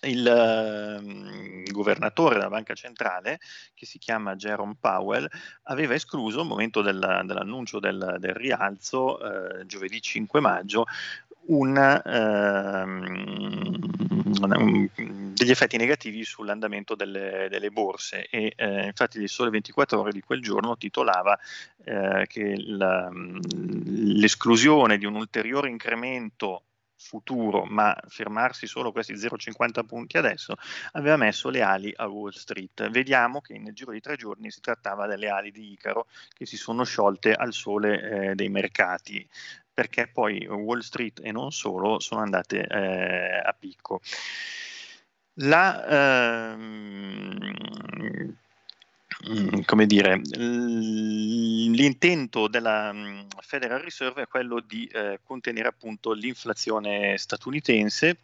il 0.02 0.98
um, 1.02 1.64
governatore 1.72 2.36
della 2.36 2.50
banca 2.50 2.74
centrale, 2.74 3.40
che 3.74 3.86
si 3.86 3.98
chiama 4.00 4.36
Jerome 4.36 4.76
Powell, 4.80 5.28
aveva 5.64 5.94
escluso 5.94 6.42
al 6.42 6.48
momento 6.48 6.82
del, 6.82 7.22
dell'annuncio 7.24 7.80
del, 7.80 8.18
del 8.20 8.34
rialzo, 8.34 9.20
eh, 9.60 9.66
giovedì 9.66 10.02
5 10.02 10.42
maggio, 10.42 10.86
un, 11.48 12.02
um, 12.04 13.78
degli 15.34 15.52
effetti 15.52 15.78
negativi 15.78 16.26
sull'andamento 16.26 16.94
delle, 16.96 17.48
delle 17.50 17.70
borse. 17.70 18.28
E 18.28 18.54
eh, 18.58 18.88
infatti 18.88 19.20
il 19.20 19.30
Sole 19.30 19.52
24 19.52 20.00
ore 20.00 20.12
di 20.12 20.22
quel 20.22 20.42
giorno 20.42 20.76
titolava 20.76 21.40
eh, 21.86 22.26
che 22.28 22.56
la, 22.58 23.10
l'esclusione 23.14 24.98
di 24.98 25.06
un 25.06 25.16
ulteriore 25.16 25.70
incremento 25.70 26.64
futuro, 26.98 27.64
ma 27.66 27.96
fermarsi 28.08 28.68
solo 28.68 28.92
questi 28.92 29.14
0,50 29.14 29.86
punti 29.86 30.18
adesso, 30.18 30.56
aveva 30.94 31.18
messo 31.18 31.50
le 31.50 31.62
ali 31.62 31.94
a 31.96 32.08
Wall 32.08 32.32
Street. 32.32 32.90
Vediamo 32.90 33.40
che 33.42 33.58
nel 33.58 33.74
giro 33.74 33.92
di 33.92 34.02
tre 34.02 34.16
giorni 34.16 34.52
si 34.52 34.60
trattava 34.62 35.08
delle 35.08 35.30
ali 35.30 35.52
di 35.52 35.72
Icaro 35.72 36.08
che 36.34 36.46
si 36.46 36.58
sono 36.58 36.84
sciolte 36.84 37.34
al 37.34 37.54
sole 37.54 38.30
eh, 38.30 38.36
dei 38.36 38.50
mercati 38.50 39.28
perché 39.78 40.08
poi 40.08 40.48
Wall 40.48 40.80
Street 40.80 41.20
e 41.24 41.32
non 41.32 41.52
solo 41.52 42.00
sono 42.00 42.22
andate 42.22 42.66
eh, 42.66 43.38
a 43.38 43.54
picco. 43.54 44.02
La, 45.36 46.50
ehm, 46.54 48.36
come 49.66 49.86
dire, 49.86 50.22
l'intento 51.74 52.48
della 52.48 52.92
mm, 52.94 53.20
Federal 53.42 53.80
Reserve 53.82 54.24
è 54.24 54.28
quello 54.28 54.60
di 54.60 54.86
eh, 54.86 55.20
contenere 55.24 55.70
appunto 55.70 56.12
l'inflazione 56.14 57.18
statunitense 57.18 58.18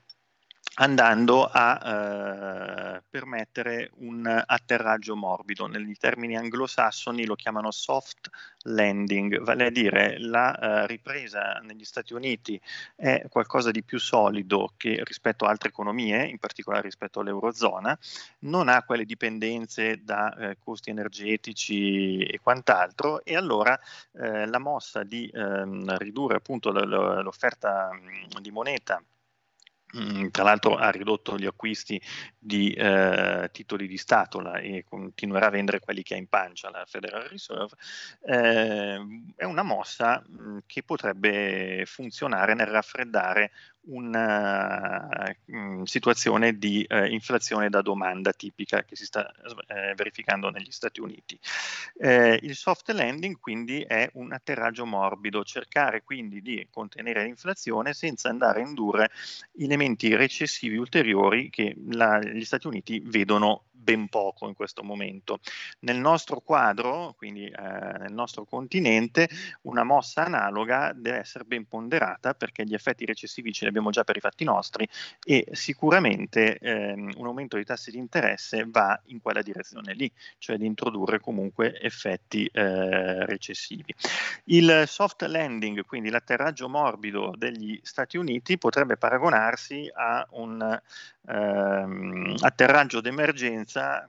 andando 0.75 1.45
a 1.45 2.95
eh, 2.97 3.03
permettere 3.07 3.91
un 3.97 4.43
atterraggio 4.45 5.15
morbido. 5.15 5.67
Negli 5.67 5.95
termini 5.95 6.35
anglosassoni 6.35 7.25
lo 7.25 7.35
chiamano 7.35 7.69
soft 7.71 8.29
landing, 8.63 9.41
vale 9.41 9.67
a 9.67 9.69
dire 9.69 10.17
la 10.19 10.57
eh, 10.57 10.87
ripresa 10.87 11.59
negli 11.63 11.83
Stati 11.83 12.13
Uniti 12.13 12.59
è 12.95 13.25
qualcosa 13.29 13.71
di 13.71 13.83
più 13.83 13.99
solido 13.99 14.73
che 14.77 15.01
rispetto 15.03 15.45
a 15.45 15.49
altre 15.49 15.69
economie, 15.69 16.25
in 16.25 16.39
particolare 16.39 16.83
rispetto 16.83 17.19
all'Eurozona, 17.19 17.97
non 18.39 18.67
ha 18.67 18.83
quelle 18.83 19.05
dipendenze 19.05 20.03
da 20.03 20.35
eh, 20.35 20.57
costi 20.59 20.89
energetici 20.89 22.23
e 22.23 22.39
quant'altro 22.41 23.23
e 23.23 23.35
allora 23.35 23.79
eh, 24.13 24.47
la 24.47 24.59
mossa 24.59 25.03
di 25.03 25.29
ehm, 25.31 25.97
ridurre 25.97 26.37
appunto 26.37 26.71
l'offerta 26.71 27.89
mm, 27.93 28.39
di 28.41 28.51
moneta 28.51 29.03
tra 30.31 30.43
l'altro 30.43 30.75
ha 30.75 30.89
ridotto 30.89 31.37
gli 31.37 31.45
acquisti 31.45 32.01
di 32.37 32.71
eh, 32.73 33.49
titoli 33.51 33.87
di 33.87 33.97
Stato 33.97 34.41
e 34.55 34.83
continuerà 34.87 35.47
a 35.47 35.51
vendere 35.51 35.79
quelli 35.79 36.01
che 36.01 36.15
ha 36.15 36.17
in 36.17 36.27
pancia 36.27 36.71
la 36.71 36.83
Federal 36.87 37.23
Reserve, 37.23 37.75
eh, 38.25 38.99
è 39.35 39.43
una 39.43 39.61
mossa 39.61 40.23
mh, 40.25 40.41
mm, 40.41 40.57
che 40.65 40.83
potrebbe 40.83 41.83
funzionare 41.85 42.55
nel 42.55 42.67
raffreddare 42.67 43.51
una 43.85 45.35
uh, 45.45 45.85
situazione 45.85 46.57
di 46.57 46.85
uh, 46.87 47.05
inflazione 47.05 47.69
da 47.69 47.81
domanda 47.81 48.31
tipica 48.31 48.83
che 48.83 48.95
si 48.95 49.05
sta 49.05 49.31
uh, 49.43 49.95
verificando 49.95 50.49
negli 50.49 50.71
Stati 50.71 51.01
Uniti. 51.01 51.37
Eh, 51.97 52.39
il 52.41 52.55
soft 52.55 52.89
landing 52.91 53.39
quindi 53.39 53.81
è 53.81 54.09
un 54.13 54.31
atterraggio 54.31 54.85
morbido, 54.85 55.43
cercare 55.43 56.03
quindi 56.03 56.41
di 56.41 56.67
contenere 56.69 57.23
l'inflazione 57.23 57.93
senza 57.93 58.29
andare 58.29 58.61
a 58.61 58.67
indurre 58.67 59.11
elementi 59.57 60.15
recessivi 60.15 60.77
ulteriori 60.77 61.49
che 61.49 61.75
la, 61.89 62.19
gli 62.19 62.45
Stati 62.45 62.67
Uniti 62.67 63.01
vedono 63.03 63.65
ben 63.73 64.07
poco 64.07 64.47
in 64.47 64.53
questo 64.53 64.83
momento. 64.83 65.39
Nel 65.79 65.97
nostro 65.97 66.39
quadro, 66.39 67.13
quindi 67.17 67.45
eh, 67.45 67.97
nel 67.97 68.13
nostro 68.13 68.45
continente, 68.45 69.27
una 69.63 69.83
mossa 69.83 70.25
analoga 70.25 70.93
deve 70.95 71.17
essere 71.17 71.43
ben 71.43 71.67
ponderata 71.67 72.33
perché 72.33 72.63
gli 72.65 72.73
effetti 72.73 73.05
recessivi 73.05 73.51
ce 73.51 73.63
li 73.63 73.69
abbiamo 73.69 73.89
già 73.89 74.03
per 74.03 74.15
i 74.15 74.19
fatti 74.19 74.43
nostri 74.43 74.87
e 75.25 75.47
sicuramente 75.51 76.57
ehm, 76.59 77.13
un 77.17 77.25
aumento 77.25 77.55
dei 77.55 77.65
tassi 77.65 77.91
di 77.91 77.97
interesse 77.97 78.65
va 78.67 78.99
in 79.05 79.21
quella 79.21 79.41
direzione 79.41 79.93
lì, 79.93 80.09
cioè 80.37 80.57
di 80.57 80.65
introdurre 80.65 81.19
comunque 81.19 81.77
effetti 81.79 82.45
eh, 82.45 83.25
recessivi. 83.25 83.93
Il 84.45 84.83
soft 84.87 85.23
landing, 85.23 85.83
quindi 85.85 86.09
l'atterraggio 86.09 86.69
morbido 86.69 87.33
degli 87.35 87.79
Stati 87.83 88.17
Uniti, 88.17 88.57
potrebbe 88.57 88.97
paragonarsi 88.97 89.89
a 89.93 90.25
un 90.31 90.81
ehm, 91.27 92.35
atterraggio 92.39 93.01
d'emergenza 93.01 93.62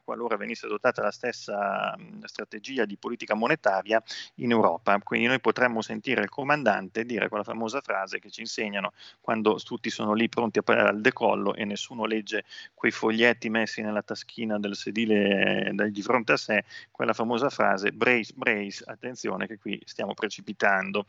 qualora 0.05 0.37
venisse 0.37 0.67
adottata 0.67 1.03
la 1.03 1.11
stessa 1.11 1.95
strategia 2.25 2.85
di 2.85 2.97
politica 2.97 3.35
monetaria 3.35 4.03
in 4.37 4.51
Europa. 4.51 4.99
Quindi 4.99 5.27
noi 5.27 5.41
potremmo 5.41 5.83
sentire 5.83 6.23
il 6.23 6.29
comandante 6.29 7.05
dire 7.05 7.29
quella 7.29 7.45
famosa 7.45 7.81
frase 7.81 8.19
che 8.19 8.31
ci 8.31 8.41
insegnano 8.41 8.93
quando 9.21 9.57
tutti 9.57 9.91
sono 9.91 10.13
lì 10.13 10.29
pronti 10.29 10.61
al 10.65 11.01
decollo 11.01 11.55
e 11.55 11.65
nessuno 11.65 12.05
legge 12.05 12.45
quei 12.75 12.93
foglietti 12.93 13.49
messi 13.51 13.83
nella 13.83 14.03
taschina 14.03 14.59
del 14.59 14.77
sedile 14.77 15.73
eh, 15.77 15.91
di 15.91 16.03
fronte 16.03 16.33
a 16.33 16.37
sé, 16.37 16.65
quella 16.91 17.13
famosa 17.13 17.51
frase 17.51 17.93
brace, 17.93 18.33
brace, 18.35 18.85
attenzione 18.87 19.47
che 19.47 19.59
qui 19.59 19.81
stiamo 19.85 20.15
precipitando. 20.15 21.05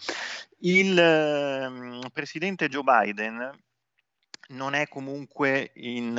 Il 0.59 2.09
presidente 2.13 2.67
Joe 2.67 2.83
Biden 2.83 3.51
non 4.49 4.73
è 4.73 4.87
comunque 4.87 5.71
in, 5.75 6.15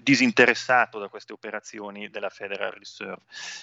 disinteressato 0.00 0.98
da 0.98 1.08
queste 1.08 1.32
operazioni 1.32 2.08
della 2.10 2.28
Federal 2.28 2.72
Reserve. 2.72 3.22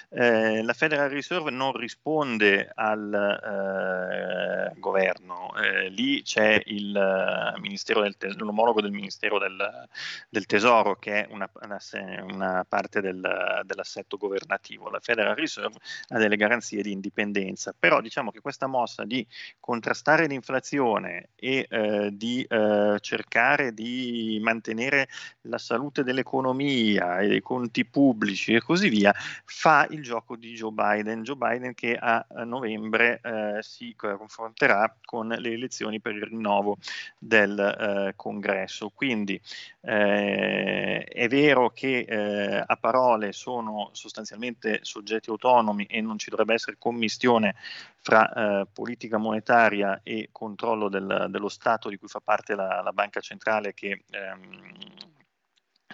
Eh, 0.10 0.64
la 0.64 0.74
Federal 0.74 1.10
Reserve 1.10 1.52
non 1.52 1.76
risponde 1.76 2.72
al 2.74 4.72
uh, 4.74 4.80
governo, 4.80 5.56
eh, 5.56 5.90
lì 5.90 6.22
c'è 6.24 6.62
il 6.66 6.96
uh, 6.96 7.60
ministero 7.60 8.02
del 8.02 8.18
tes- 8.18 8.36
l'omologo 8.36 8.82
del 8.82 8.92
Ministero 8.92 9.40
del, 9.40 9.88
del 10.30 10.46
Tesoro 10.46 10.96
che 10.96 11.26
è 11.26 11.28
una, 11.32 11.50
una, 11.62 11.80
una 12.24 12.66
parte 12.68 13.02
del, 13.02 13.62
dell'assetto 13.66 14.18
governativo. 14.18 14.90
La 14.90 15.00
Federal 15.00 15.36
Reserve 15.36 15.78
ha 16.10 16.18
delle 16.18 16.36
garanzie 16.36 16.82
di 16.82 16.92
indipendenza, 16.92 17.74
però 17.78 18.02
diciamo 18.02 18.32
che 18.32 18.42
questa 18.42 18.68
mossa 18.68 19.06
di 19.06 19.26
contrastare 19.60 20.28
l'inflazione 20.28 21.30
e 21.36 21.68
eh, 21.70 22.10
di 22.12 22.46
eh, 22.48 22.98
cercare 23.00 23.74
di 23.74 24.40
mantenere 24.42 25.08
la 25.42 25.58
salute 25.58 26.04
dell'economia 26.10 27.20
e 27.20 27.28
dei 27.28 27.42
conti 27.42 27.86
pubblici 27.86 28.54
e 28.54 28.62
così 28.62 28.90
via, 28.90 29.14
fa 29.46 29.88
il 29.92 30.02
gioco 30.02 30.36
di 30.36 30.54
Joe 30.54 30.72
Biden. 30.72 31.24
Joe 31.24 31.36
Biden 31.36 31.74
che 31.76 31.96
a 31.96 32.26
novembre 32.46 33.20
eh, 33.24 33.58
si 33.62 33.94
confronterà 33.96 34.96
con 35.06 35.28
le 35.28 35.52
elezioni 35.52 36.00
per 36.00 36.16
il 36.16 36.24
rinnovo 36.24 36.78
del 37.18 37.60
eh, 37.60 38.14
congresso. 38.16 38.90
Quindi 38.90 39.40
eh, 39.82 41.04
è 41.04 41.28
vero 41.28 41.70
che 41.70 42.00
eh, 42.00 42.64
a 42.66 42.78
parole 42.78 43.32
sono 43.32 43.90
sostanzialmente 43.94 44.80
soggetti 44.82 45.30
autonomi 45.30 45.86
e 45.86 46.02
non 46.02 46.18
ci 46.18 46.30
dovrebbe 46.30 46.54
essere 46.56 46.78
commistione 46.80 47.56
fra 48.02 48.32
eh, 48.62 48.68
politica 48.72 49.18
monetaria 49.18 50.02
e 50.04 50.30
controllo 50.32 50.90
del, 50.90 51.28
dello 51.30 51.50
Stato 51.50 51.90
di 51.90 51.98
cui 51.98 52.08
fa 52.08 52.20
parte 52.20 52.56
la, 52.56 52.82
la 52.82 52.92
banca 52.94 53.20
centrale 53.20 53.74
che 53.74 54.04
ehm, 54.10 55.09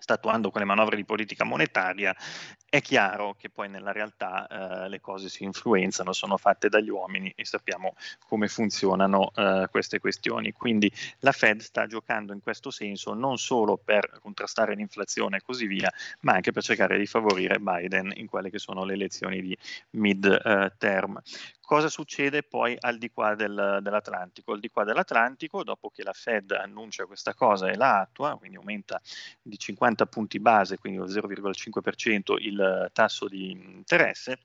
sta 0.05 0.13
attuando 0.13 0.51
quelle 0.51 0.67
manovre 0.67 0.95
di 0.95 1.03
politica 1.03 1.43
monetaria, 1.43 2.15
è 2.69 2.79
chiaro 2.79 3.33
che 3.33 3.49
poi 3.49 3.69
nella 3.69 3.91
realtà 3.91 4.45
eh, 4.85 4.89
le 4.89 5.01
cose 5.01 5.29
si 5.29 5.43
influenzano, 5.43 6.13
sono 6.13 6.37
fatte 6.37 6.69
dagli 6.69 6.89
uomini 6.89 7.33
e 7.35 7.43
sappiamo 7.43 7.95
come 8.27 8.47
funzionano 8.47 9.31
eh, 9.33 9.67
queste 9.71 9.99
questioni. 9.99 10.51
Quindi 10.51 10.91
la 11.21 11.31
Fed 11.31 11.61
sta 11.61 11.87
giocando 11.87 12.33
in 12.33 12.41
questo 12.43 12.69
senso 12.69 13.15
non 13.15 13.37
solo 13.37 13.77
per 13.83 14.19
contrastare 14.21 14.75
l'inflazione 14.75 15.37
e 15.37 15.41
così 15.41 15.65
via, 15.65 15.91
ma 16.19 16.33
anche 16.33 16.51
per 16.51 16.61
cercare 16.61 16.99
di 16.99 17.07
favorire 17.07 17.57
Biden 17.57 18.13
in 18.15 18.27
quelle 18.27 18.51
che 18.51 18.59
sono 18.59 18.83
le 18.83 18.93
elezioni 18.93 19.41
di 19.41 19.57
mid-term. 19.91 21.19
Cosa 21.65 21.89
succede 21.89 22.43
poi 22.43 22.77
al 22.79 22.99
di 22.99 23.09
qua 23.09 23.33
del, 23.33 23.79
dell'Atlantico? 23.81 24.51
Al 24.53 24.59
di 24.59 24.69
qua 24.69 24.83
dell'Atlantico, 24.83 25.63
dopo 25.63 25.89
che 25.89 26.03
la 26.03 26.13
Fed 26.13 26.51
annuncia 26.51 27.05
questa 27.05 27.33
cosa 27.33 27.69
e 27.69 27.75
la 27.75 28.01
attua, 28.01 28.37
quindi 28.37 28.57
aumenta 28.57 29.01
di 29.41 29.57
50 29.57 30.05
punti 30.05 30.39
base, 30.39 30.77
quindi 30.77 30.99
lo 30.99 31.07
0,5% 31.07 32.35
il 32.37 32.89
tasso 32.93 33.27
di 33.27 33.49
interesse, 33.49 34.39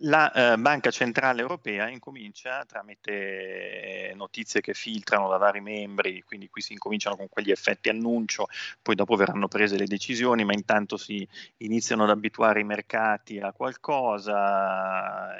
la 0.00 0.32
eh, 0.32 0.56
Banca 0.56 0.90
Centrale 0.90 1.40
Europea 1.40 1.88
incomincia 1.88 2.64
tramite 2.64 4.12
notizie 4.14 4.60
che 4.60 4.74
filtrano 4.74 5.28
da 5.28 5.36
vari 5.36 5.60
membri, 5.60 6.22
quindi 6.22 6.48
qui 6.48 6.62
si 6.62 6.72
incominciano 6.72 7.16
con 7.16 7.28
quegli 7.28 7.50
effetti 7.50 7.88
annuncio, 7.88 8.46
poi 8.82 8.94
dopo 8.94 9.16
verranno 9.16 9.48
prese 9.48 9.76
le 9.76 9.86
decisioni, 9.86 10.44
ma 10.44 10.52
intanto 10.52 10.96
si 10.96 11.26
iniziano 11.58 12.04
ad 12.04 12.10
abituare 12.10 12.60
i 12.60 12.64
mercati 12.64 13.38
a 13.38 13.52
qualcosa. 13.52 15.36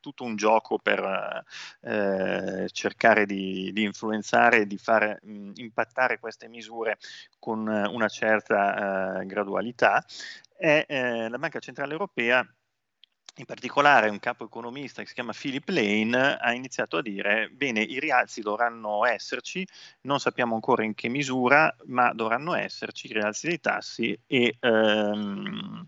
tutto 0.00 0.24
un 0.24 0.36
gioco 0.36 0.78
per 0.78 1.44
eh, 1.80 2.68
cercare 2.70 3.24
di, 3.24 3.72
di, 3.72 3.84
influenzare 3.84 4.58
e 4.60 4.66
di 4.66 4.76
far 4.76 5.18
mh, 5.22 5.52
impattare 5.54 6.18
queste 6.18 6.46
misure 6.46 6.98
con 7.38 7.66
una 7.66 8.08
certa 8.08 9.20
eh, 9.20 9.26
gradualità. 9.26 10.04
E 10.58 10.84
eh, 10.86 11.28
la 11.30 11.38
Banca 11.38 11.58
Centrale 11.58 11.92
Europea 11.92 12.46
in 13.36 13.46
particolare 13.46 14.08
un 14.08 14.20
capo 14.20 14.44
economista 14.44 15.02
che 15.02 15.08
si 15.08 15.14
chiama 15.14 15.32
Philip 15.32 15.68
Lane 15.68 16.36
ha 16.36 16.52
iniziato 16.52 16.98
a 16.98 17.02
dire 17.02 17.50
bene 17.50 17.80
i 17.80 17.98
rialzi 17.98 18.40
dovranno 18.42 19.04
esserci, 19.04 19.66
non 20.02 20.20
sappiamo 20.20 20.54
ancora 20.54 20.84
in 20.84 20.94
che 20.94 21.08
misura, 21.08 21.74
ma 21.86 22.12
dovranno 22.12 22.54
esserci 22.54 23.08
i 23.10 23.14
rialzi 23.14 23.48
dei 23.48 23.60
tassi 23.60 24.16
e 24.26 24.56
ehm, 24.60 25.84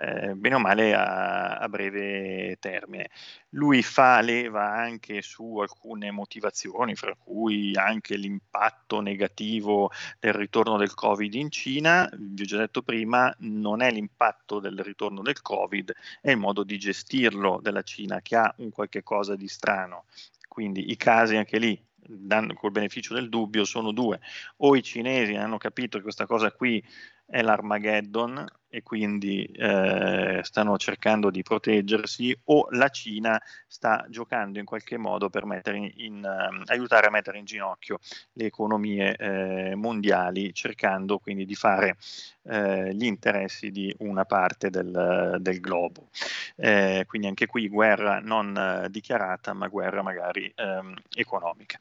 eh, 0.00 0.34
bene 0.34 0.54
o 0.54 0.58
male 0.58 0.94
a, 0.94 1.56
a, 1.58 1.68
breve 1.68 2.56
termine. 2.60 3.10
Lui 3.56 3.82
fa 3.82 4.20
leva 4.20 4.70
anche 4.70 5.22
su 5.22 5.56
alcune 5.56 6.10
motivazioni, 6.10 6.94
fra 6.94 7.14
cui 7.14 7.74
anche 7.74 8.16
l'impatto 8.16 9.00
negativo 9.00 9.90
del 10.20 10.34
ritorno 10.34 10.76
del 10.76 10.92
Covid 10.92 11.32
in 11.34 11.50
Cina. 11.50 12.06
Vi 12.12 12.42
ho 12.42 12.44
già 12.44 12.58
detto 12.58 12.82
prima, 12.82 13.34
non 13.40 13.80
è 13.80 13.90
l'impatto 13.90 14.60
del 14.60 14.78
ritorno 14.80 15.22
del 15.22 15.40
Covid, 15.40 15.90
è 16.20 16.32
il 16.32 16.36
modo 16.36 16.64
di 16.64 16.78
gestirlo 16.78 17.58
della 17.62 17.82
Cina 17.82 18.20
che 18.20 18.36
ha 18.36 18.54
un 18.58 18.70
qualche 18.70 19.02
cosa 19.02 19.34
di 19.36 19.48
strano. 19.48 20.04
Quindi 20.46 20.90
i 20.90 20.96
casi 20.96 21.36
anche 21.36 21.58
lì 21.58 21.82
danno 22.08 22.52
col 22.54 22.70
beneficio 22.70 23.14
del 23.14 23.28
dubbio 23.28 23.64
sono 23.64 23.90
due 23.90 24.20
o 24.58 24.76
i 24.76 24.82
cinesi 24.82 25.34
hanno 25.34 25.58
capito 25.58 25.96
che 25.96 26.04
questa 26.04 26.24
cosa 26.24 26.52
qui 26.52 26.80
è 27.26 27.42
l'Armageddon 27.42 28.46
e 28.68 28.82
quindi 28.82 29.44
eh, 29.44 30.40
stanno 30.42 30.76
cercando 30.76 31.30
di 31.30 31.42
proteggersi 31.42 32.36
o 32.44 32.66
la 32.70 32.88
Cina 32.88 33.40
sta 33.66 34.04
giocando 34.08 34.58
in 34.58 34.64
qualche 34.64 34.96
modo 34.96 35.30
per 35.30 35.44
in, 35.44 35.90
in, 35.96 36.14
um, 36.16 36.62
aiutare 36.66 37.06
a 37.06 37.10
mettere 37.10 37.38
in 37.38 37.44
ginocchio 37.44 37.98
le 38.32 38.44
economie 38.44 39.16
eh, 39.16 39.74
mondiali 39.74 40.52
cercando 40.52 41.18
quindi 41.18 41.46
di 41.46 41.54
fare 41.54 41.96
eh, 42.42 42.94
gli 42.94 43.04
interessi 43.04 43.70
di 43.70 43.94
una 44.00 44.24
parte 44.24 44.68
del, 44.70 45.38
del 45.40 45.60
globo. 45.60 46.08
Eh, 46.56 47.04
quindi 47.06 47.28
anche 47.28 47.46
qui 47.46 47.68
guerra 47.68 48.20
non 48.20 48.56
eh, 48.56 48.90
dichiarata 48.90 49.52
ma 49.52 49.68
guerra 49.68 50.02
magari 50.02 50.52
ehm, 50.54 50.94
economica. 51.14 51.78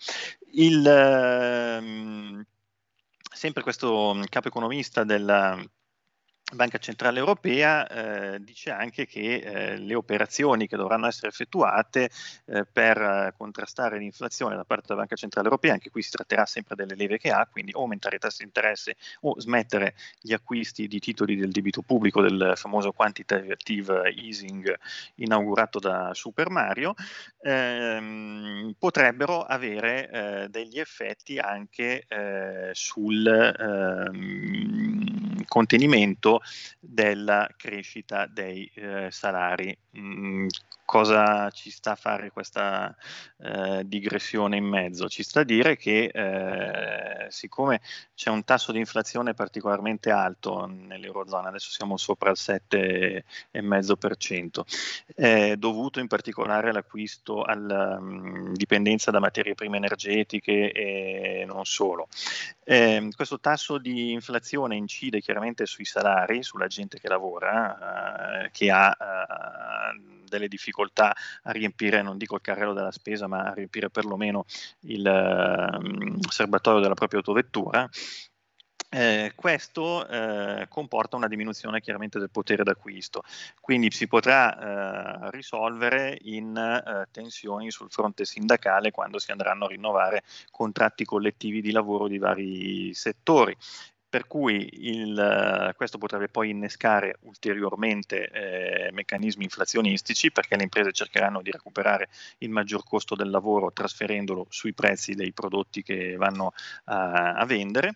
Il, 0.52 0.86
ehm, 0.88 2.46
sempre 3.36 3.63
questo 3.63 4.17
capo 4.30 4.48
economista 4.48 5.04
del 5.04 5.69
Banca 6.54 6.78
Centrale 6.78 7.18
Europea 7.18 7.88
eh, 7.88 8.40
dice 8.40 8.70
anche 8.70 9.08
che 9.08 9.38
eh, 9.38 9.78
le 9.78 9.96
operazioni 9.96 10.68
che 10.68 10.78
dovranno 10.78 11.08
essere 11.08 11.30
effettuate 11.30 12.12
eh, 12.46 12.66
per 12.72 13.02
eh, 13.02 13.34
contrastare 13.36 13.98
l'inflazione 13.98 14.56
da 14.56 14.64
parte 14.64 14.86
della 14.88 15.00
Banca 15.00 15.16
Centrale 15.16 15.48
Europea, 15.48 15.74
anche 15.74 15.90
qui 15.90 16.04
si 16.04 16.12
tratterà 16.12 16.46
sempre 16.46 16.76
delle 16.76 16.94
leve 16.94 17.18
che 17.18 17.32
ha, 17.32 17.48
quindi 17.52 17.72
aumentare 17.74 18.18
i 18.18 18.20
tassi 18.20 18.40
di 18.40 18.44
interesse 18.46 18.96
o 19.22 19.40
smettere 19.40 19.96
gli 20.22 20.34
acquisti 20.34 20.88
di 20.88 21.00
titoli 21.00 21.36
del 21.36 21.52
debito 21.52 21.82
pubblico 21.82 22.22
del 22.22 22.54
famoso 22.56 22.92
quantitative 22.92 24.14
easing 24.16 24.72
inaugurato 25.16 25.80
da 25.80 26.14
Super 26.14 26.52
Mario, 26.52 26.94
ehm, 27.42 28.76
potrebbero 28.78 29.42
avere 29.42 30.10
eh, 30.10 30.50
degli 30.50 30.78
effetti 30.80 31.40
anche 31.40 32.06
eh, 32.08 32.70
sul 32.74 33.26
ehm, 33.26 34.95
contenimento 35.46 36.42
della 36.80 37.50
crescita 37.56 38.26
dei 38.28 38.70
eh, 38.76 39.10
salari. 39.12 39.78
Mm, 39.98 40.48
cosa 40.86 41.50
ci 41.50 41.71
sta 41.71 41.91
a 41.91 41.95
fare 41.95 42.32
questa 42.32 42.95
eh, 43.39 43.82
digressione 43.86 44.56
in 44.58 44.65
mezzo? 44.65 45.10
Ci 45.10 45.24
sta 45.24 45.39
a 45.41 45.43
dire 45.43 45.76
che 45.76 46.06
eh, 46.06 47.26
siccome 47.30 47.82
c'è 48.13 48.30
un 48.30 48.43
tasso 48.43 48.71
di 48.71 48.78
inflazione 48.80 49.34
particolarmente 49.34 50.12
alto 50.12 50.67
nell'Eurozona, 50.67 51.48
adesso 51.50 51.71
siamo 51.71 51.98
sopra 51.98 52.30
il 52.30 52.38
7,5%, 52.39 54.62
eh, 55.15 55.56
dovuto 55.58 56.00
in 56.00 56.08
particolare 56.08 56.69
all'acquisto, 56.69 57.43
alla 57.43 57.98
um, 57.98 58.54
dipendenza 58.54 59.10
da 59.12 59.19
materie 59.19 59.56
prime 59.56 59.78
energetiche 59.78 60.71
e 60.71 61.43
non 61.48 61.65
solo. 61.65 62.08
Eh, 62.63 63.10
questo 63.15 63.39
tasso 63.39 63.80
di 63.80 64.12
inflazione 64.12 64.76
incide 64.76 65.19
chiaramente 65.19 65.65
sui 65.65 65.86
salari, 65.86 66.43
sulla 66.43 66.67
gente 66.67 67.00
che 67.00 67.08
lavora, 67.08 68.43
eh, 68.43 68.52
che 68.52 68.69
ha 68.71 68.95
eh, 69.00 69.06
delle 70.28 70.48
difficoltà 70.48 70.75
a 70.84 71.52
riempire, 71.52 72.02
non 72.02 72.18
dico 72.18 72.36
il 72.36 72.42
carrello 72.42 72.74
della 72.74 72.92
spesa, 72.92 73.28
ma 73.28 73.44
a 73.44 73.54
riempire 73.54 73.90
perlomeno 73.90 74.46
il 74.82 75.06
eh, 75.06 76.30
serbatoio 76.30 76.80
della 76.80 76.94
propria 76.94 77.20
autovettura. 77.20 77.90
Eh, 78.88 79.34
questo 79.36 80.08
eh, 80.08 80.68
comporta 80.70 81.18
una 81.18 81.28
diminuzione 81.28 81.82
chiaramente 81.82 82.18
del 82.18 82.30
potere 82.30 82.64
d'acquisto, 82.64 83.24
quindi 83.60 83.92
si 83.92 84.08
potrà 84.08 85.28
eh, 85.28 85.32
risolvere 85.32 86.18
in 86.22 86.56
eh, 86.56 87.06
tensioni 87.12 87.72
sul 87.72 87.90
fronte 87.90 88.24
sindacale 88.24 88.92
quando 88.92 89.20
si 89.20 89.32
andranno 89.32 89.66
a 89.66 89.70
rinnovare 89.70 90.24
contratti 90.50 91.04
collettivi 91.04 91.62
di 91.62 91.72
lavoro 91.72 92.08
di 92.08 92.20
vari 92.20 92.94
settori 92.94 93.54
per 94.15 94.28
cui 94.28 94.69
il, 94.88 95.73
questo 95.75 95.97
potrebbe 95.97 96.30
poi 96.30 96.51
innescare 96.51 97.17
ulteriormente 97.23 98.30
eh, 98.30 98.89
meccanismi 98.93 99.43
inflazionistici 99.43 100.32
perché 100.32 100.56
le 100.56 100.63
imprese 100.63 100.93
cercheranno 100.93 101.41
di 101.41 101.51
recuperare 101.51 102.08
il 102.38 102.49
maggior 102.49 102.86
costo 102.86 103.15
del 103.15 103.30
lavoro 103.30 103.73
trasferendolo 103.73 104.45
sui 104.47 104.71
prezzi 104.71 105.15
dei 105.15 105.34
prodotti 105.34 105.84
che 105.84 106.15
vanno 106.15 106.54
a, 106.86 107.34
a 107.34 107.45
vendere 107.45 107.95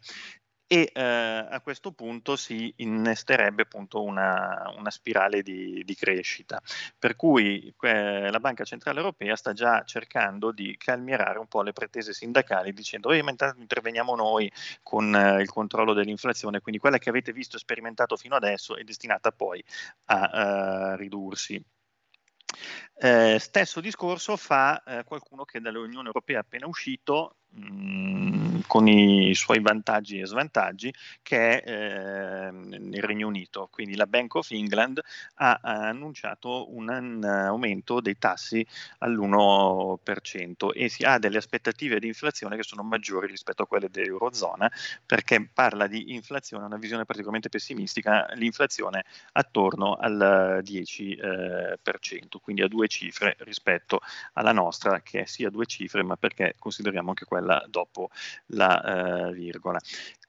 e 0.71 0.91
eh, 0.93 1.01
a 1.01 1.59
questo 1.61 1.91
punto 1.93 2.35
si 2.35 2.71
innesterebbe 2.77 3.63
appunto 3.63 4.03
una, 4.03 4.71
una 4.77 4.91
spirale 4.91 5.41
di, 5.41 5.83
di, 5.83 5.95
crescita. 5.95 6.61
Per 6.99 7.15
cui 7.15 7.73
eh, 7.81 8.29
la 8.29 8.39
Banca 8.39 8.63
Centrale 8.65 8.99
Europea 8.99 9.35
sta 9.35 9.51
già 9.53 9.83
cercando 9.83 10.51
di 10.51 10.77
calmierare 10.77 11.39
un 11.39 11.47
po' 11.47 11.63
le 11.63 11.73
pretese 11.73 12.13
sindacali 12.13 12.71
dicendo 12.71 13.11
eh, 13.11 13.23
ma 13.23 13.31
intanto 13.31 13.59
interveniamo 13.59 14.15
noi 14.15 14.51
con 14.83 15.15
eh, 15.15 15.41
il 15.41 15.49
controllo 15.49 15.93
dell'inflazione, 15.93 16.59
quindi 16.59 16.79
quella 16.79 16.99
che 16.99 17.09
avete 17.09 17.33
visto 17.33 17.55
e 17.55 17.59
sperimentato 17.59 18.15
fino 18.15 18.35
adesso 18.35 18.77
è 18.77 18.83
destinata 18.83 19.31
poi 19.31 19.63
a 20.05 20.91
uh, 20.93 20.95
ridursi. 20.97 21.59
Eh, 23.01 23.37
stesso 23.39 23.79
discorso 23.79 24.35
fa 24.37 24.83
eh, 24.83 25.03
qualcuno 25.03 25.45
che 25.45 25.61
dall'Unione 25.61 26.07
Europea 26.07 26.37
è 26.37 26.41
appena 26.41 26.67
uscito 26.67 27.37
mm, 27.57 28.59
con 28.67 28.87
i 28.87 29.33
suoi 29.33 29.61
vantaggi 29.61 30.19
e 30.19 30.25
svantaggi 30.25 30.93
che 31.21 31.61
è 31.61 32.47
eh, 32.47 32.51
nel 32.51 33.01
Regno 33.01 33.27
Unito. 33.27 33.67
Quindi 33.71 33.95
la 33.95 34.05
Bank 34.05 34.35
of 34.35 34.51
England 34.51 35.01
ha, 35.35 35.59
ha 35.61 35.87
annunciato 35.87 36.73
un, 36.73 36.87
un, 36.89 37.23
aumento 37.23 37.99
dei 37.99 38.17
tassi 38.17 38.65
all'1% 38.99 40.71
e 40.73 40.89
si 40.89 41.03
ha 41.03 41.17
delle 41.17 41.37
aspettative 41.37 41.99
di 41.99 42.07
inflazione 42.07 42.55
che 42.55 42.63
sono 42.63 42.83
maggiori 42.83 43.27
rispetto 43.27 43.63
a 43.63 43.67
quelle 43.67 43.89
dell'Eurozona 43.89 44.71
perché 45.05 45.49
parla 45.51 45.87
di 45.87 46.13
inflazione, 46.13 46.65
una 46.65 46.77
visione 46.77 47.05
particolarmente 47.05 47.49
pessimistica, 47.49 48.27
l'inflazione 48.33 49.05
attorno 49.33 49.95
al 49.95 50.61
10%, 50.63 51.19
eh, 51.21 52.39
quindi 52.41 52.61
a 52.61 52.67
due 52.67 52.87
cifre 52.87 53.35
rispetto 53.39 54.01
alla 54.33 54.51
nostra 54.51 55.01
che 55.01 55.21
è 55.21 55.25
sia 55.25 55.49
due 55.49 55.65
cifre 55.65 56.03
ma 56.03 56.15
perché 56.15 56.55
consideriamo 56.57 57.09
anche 57.09 57.25
quella 57.25 57.38
dopo 57.67 58.09
la 58.47 59.29
eh, 59.29 59.33
virgola. 59.33 59.79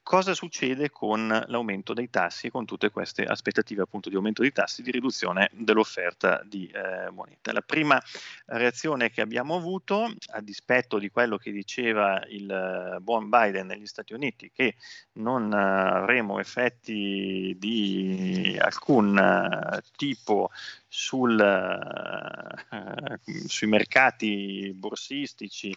Cosa 0.02 0.34
succede 0.34 0.90
con 0.90 1.28
l'aumento 1.46 1.94
dei 1.94 2.10
tassi 2.10 2.48
e 2.48 2.50
con 2.50 2.64
tutte 2.64 2.90
queste 2.90 3.22
aspettative 3.22 3.82
appunto 3.82 4.08
di 4.08 4.16
aumento 4.16 4.42
dei 4.42 4.50
tassi 4.50 4.82
di 4.82 4.90
riduzione 4.90 5.48
dell'offerta 5.52 6.42
di 6.44 6.66
eh, 6.66 7.08
moneta? 7.10 7.52
La 7.52 7.60
prima 7.60 8.02
reazione 8.46 9.10
che 9.10 9.20
abbiamo 9.20 9.54
avuto, 9.54 10.12
a 10.32 10.40
dispetto 10.40 10.98
di 10.98 11.10
quello 11.10 11.36
che 11.36 11.52
diceva 11.52 12.20
il 12.26 12.50
eh, 12.50 12.98
buon 13.00 13.28
Biden 13.28 13.68
negli 13.68 13.86
Stati 13.86 14.12
Uniti, 14.12 14.50
che 14.52 14.74
non 15.12 15.52
eh, 15.52 15.56
avremo 15.56 16.40
effetti 16.40 17.54
di 17.56 18.56
alcun 18.58 19.16
uh, 19.16 19.78
tipo 19.96 20.50
sul, 20.88 21.38
uh, 21.38 23.46
sui 23.46 23.68
mercati 23.68 24.72
borsistici 24.74 25.72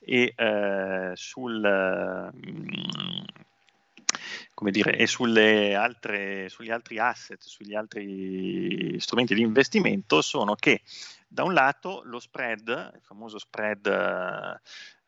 e 0.00 0.34
uh, 0.36 1.14
sul 1.14 2.32
come 4.54 4.70
dire, 4.70 4.96
e 4.96 5.06
altre, 5.74 6.48
sugli 6.48 6.70
altri 6.70 6.98
asset, 6.98 7.42
sugli 7.42 7.74
altri 7.74 8.96
strumenti 8.98 9.34
di 9.34 9.42
investimento 9.42 10.22
sono 10.22 10.54
che 10.54 10.82
da 11.28 11.44
un 11.44 11.52
lato 11.52 12.02
lo 12.04 12.18
spread, 12.18 12.92
il 12.94 13.00
famoso 13.02 13.38
spread 13.38 13.86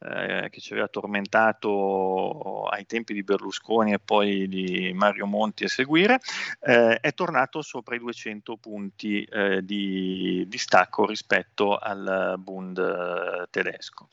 eh, 0.00 0.48
che 0.50 0.60
ci 0.60 0.72
aveva 0.72 0.86
tormentato 0.86 2.66
ai 2.66 2.86
tempi 2.86 3.12
di 3.12 3.24
Berlusconi 3.24 3.92
e 3.92 3.98
poi 3.98 4.46
di 4.46 4.92
Mario 4.94 5.26
Monti 5.26 5.64
a 5.64 5.68
seguire, 5.68 6.20
eh, 6.60 7.00
è 7.00 7.12
tornato 7.14 7.62
sopra 7.62 7.96
i 7.96 7.98
200 7.98 8.56
punti 8.58 9.24
eh, 9.24 9.64
di, 9.64 10.44
di, 10.46 10.58
stacco 10.58 11.04
rispetto 11.04 11.76
al 11.76 12.36
Bund 12.38 12.78
eh, 12.78 13.46
tedesco. 13.50 14.08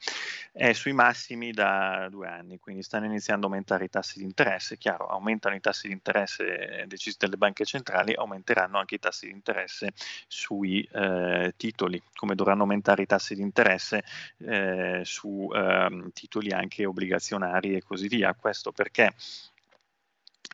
È 0.51 0.73
sui 0.73 0.93
massimi 0.93 1.51
da 1.51 2.07
due 2.09 2.29
anni, 2.29 2.57
quindi 2.57 2.81
stanno 2.81 3.05
iniziando 3.05 3.45
a 3.45 3.49
aumentare 3.49 3.85
i 3.85 3.89
tassi 3.89 4.19
di 4.19 4.23
interesse. 4.23 4.77
Chiaro, 4.77 5.07
aumentano 5.07 5.53
i 5.53 5.59
tassi 5.59 5.87
di 5.87 5.93
interesse 5.93 6.85
decisi 6.87 7.17
dalle 7.19 7.37
banche 7.37 7.65
centrali, 7.65 8.15
aumenteranno 8.15 8.79
anche 8.79 8.95
i 8.95 8.99
tassi 8.99 9.27
di 9.27 9.33
interesse 9.33 9.91
sui 10.27 10.81
eh, 10.93 11.53
titoli, 11.95 12.03
come 12.13 12.35
dovranno 12.35 12.61
aumentare 12.61 13.03
i 13.03 13.07
tassi 13.07 13.35
di 13.35 13.41
interesse 13.41 14.03
eh, 14.39 15.01
su 15.03 15.49
Ehm, 15.53 16.11
titoli 16.11 16.51
anche 16.51 16.85
obbligazionari 16.85 17.75
e 17.75 17.83
così 17.83 18.07
via. 18.07 18.33
Questo 18.33 18.71
perché 18.71 19.13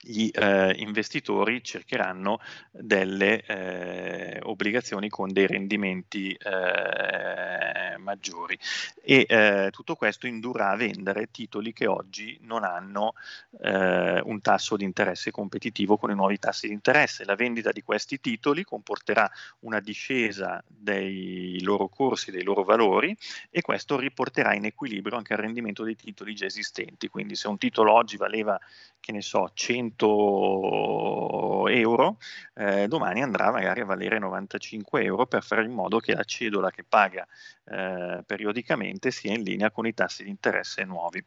gli 0.01 0.29
eh, 0.33 0.73
investitori 0.77 1.63
cercheranno 1.63 2.39
delle 2.71 3.43
eh, 3.45 4.39
obbligazioni 4.43 5.09
con 5.09 5.31
dei 5.31 5.45
rendimenti 5.45 6.33
eh, 6.33 7.97
maggiori 7.97 8.57
e 9.01 9.25
eh, 9.27 9.69
tutto 9.71 9.95
questo 9.95 10.25
indurrà 10.27 10.69
a 10.69 10.75
vendere 10.75 11.29
titoli 11.29 11.71
che 11.71 11.85
oggi 11.85 12.37
non 12.41 12.63
hanno 12.63 13.13
eh, 13.61 14.19
un 14.23 14.41
tasso 14.41 14.75
di 14.75 14.83
interesse 14.83 15.31
competitivo 15.31 15.97
con 15.97 16.09
i 16.09 16.15
nuovi 16.15 16.39
tassi 16.39 16.67
di 16.67 16.73
interesse. 16.73 17.25
La 17.25 17.35
vendita 17.35 17.71
di 17.71 17.83
questi 17.83 18.19
titoli 18.19 18.63
comporterà 18.63 19.29
una 19.59 19.79
discesa 19.79 20.63
dei 20.67 21.61
loro 21.61 21.87
corsi, 21.87 22.31
dei 22.31 22.43
loro 22.43 22.63
valori 22.63 23.15
e 23.49 23.61
questo 23.61 23.97
riporterà 23.97 24.53
in 24.55 24.65
equilibrio 24.65 25.17
anche 25.17 25.33
il 25.33 25.39
rendimento 25.39 25.83
dei 25.83 25.95
titoli 25.95 26.33
già 26.33 26.45
esistenti. 26.45 27.07
Quindi 27.07 27.35
se 27.35 27.47
un 27.47 27.57
titolo 27.57 27.93
oggi 27.93 28.17
valeva, 28.17 28.59
che 28.99 29.11
ne 29.11 29.21
so, 29.21 29.51
100 29.53 29.90
100 29.95 31.67
euro, 31.69 32.17
eh, 32.55 32.87
domani 32.87 33.21
andrà 33.21 33.51
magari 33.51 33.81
a 33.81 33.85
valere 33.85 34.19
95 34.19 35.03
euro 35.03 35.25
per 35.25 35.43
fare 35.43 35.63
in 35.63 35.71
modo 35.71 35.99
che 35.99 36.13
la 36.13 36.23
cedola 36.23 36.71
che 36.71 36.83
paga 36.83 37.27
eh, 37.65 38.23
periodicamente 38.25 39.11
sia 39.11 39.33
in 39.33 39.43
linea 39.43 39.71
con 39.71 39.85
i 39.85 39.93
tassi 39.93 40.23
di 40.23 40.29
interesse 40.29 40.83
nuovi. 40.83 41.23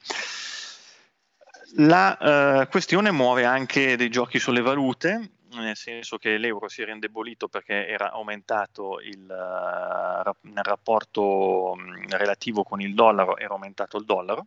La 1.77 2.63
eh, 2.63 2.69
questione 2.69 3.11
muove 3.11 3.45
anche 3.45 3.97
dei 3.97 4.11
giochi 4.11 4.39
sulle 4.39 4.61
valute, 4.61 5.31
nel 5.55 5.77
senso 5.77 6.19
che 6.19 6.37
l'euro 6.37 6.69
si 6.69 6.83
era 6.83 6.93
indebolito 6.93 7.49
perché 7.49 7.87
era 7.87 8.11
aumentato 8.11 8.99
il, 9.01 9.23
uh, 9.23 10.63
rapporto 10.63 11.73
um, 11.73 12.09
relativo 12.09 12.65
con 12.65 12.81
il 12.81 12.93
dollaro, 12.93 13.37
era 13.37 13.53
aumentato 13.53 13.97
il 13.97 14.05
dollaro 14.05 14.47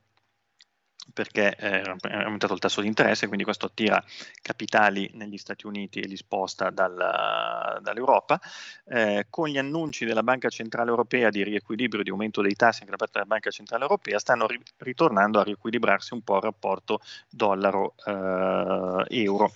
perché 1.13 1.55
eh, 1.55 1.81
è 1.81 2.13
aumentato 2.13 2.53
il 2.53 2.59
tasso 2.59 2.81
di 2.81 2.87
interesse, 2.87 3.27
quindi 3.27 3.43
questo 3.43 3.67
attira 3.67 4.03
capitali 4.41 5.09
negli 5.13 5.37
Stati 5.37 5.67
Uniti 5.67 5.99
e 5.99 6.07
li 6.07 6.17
sposta 6.17 6.69
dalla, 6.69 7.79
dall'Europa. 7.81 8.39
Eh, 8.85 9.27
con 9.29 9.47
gli 9.47 9.57
annunci 9.57 10.05
della 10.05 10.23
Banca 10.23 10.49
Centrale 10.49 10.89
Europea 10.89 11.29
di 11.29 11.43
riequilibrio 11.43 12.03
di 12.03 12.09
aumento 12.09 12.41
dei 12.41 12.55
tassi 12.55 12.81
anche 12.81 12.91
da 12.91 12.97
parte 12.97 13.19
della 13.19 13.25
Banca 13.25 13.49
Centrale 13.49 13.83
Europea, 13.83 14.19
stanno 14.19 14.47
ri- 14.47 14.61
ritornando 14.77 15.39
a 15.39 15.43
riequilibrarsi 15.43 16.13
un 16.13 16.21
po' 16.21 16.35
il 16.37 16.43
rapporto 16.43 17.01
dollaro-euro. 17.29 19.51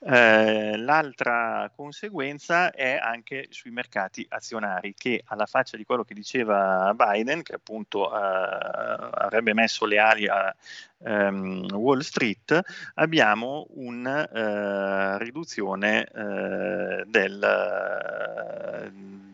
Eh, 0.00 0.76
l'altra 0.76 1.70
conseguenza 1.74 2.70
è 2.72 2.96
anche 2.96 3.46
sui 3.50 3.70
mercati 3.70 4.26
azionari, 4.28 4.94
che 4.96 5.22
alla 5.26 5.46
faccia 5.46 5.76
di 5.76 5.84
quello 5.84 6.04
che 6.04 6.14
diceva 6.14 6.94
Biden, 6.94 7.42
che 7.42 7.54
appunto 7.54 8.14
eh, 8.14 8.18
avrebbe 9.12 9.54
messo 9.54 9.86
le 9.86 9.98
ali 9.98 10.28
a 10.28 10.54
um, 11.04 11.66
Wall 11.72 12.00
Street 12.00 12.60
abbiamo 12.94 13.66
una 13.74 14.28
uh, 14.28 15.18
riduzione 15.18 16.08
uh, 16.12 17.04
del, 17.08 17.38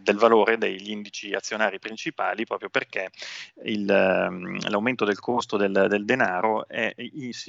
del, 0.03 0.17
valore 0.17 0.59
degli 0.59 0.91
indici 0.91 1.33
azionari 1.33 1.79
principali 1.79 2.45
proprio 2.45 2.69
perché 2.69 3.11
il, 3.65 3.89
um, 3.89 4.59
l'aumento 4.69 5.05
del 5.05 5.19
costo 5.19 5.57
del, 5.57 5.87
del 5.89 6.05
denaro 6.05 6.67
è 6.69 6.95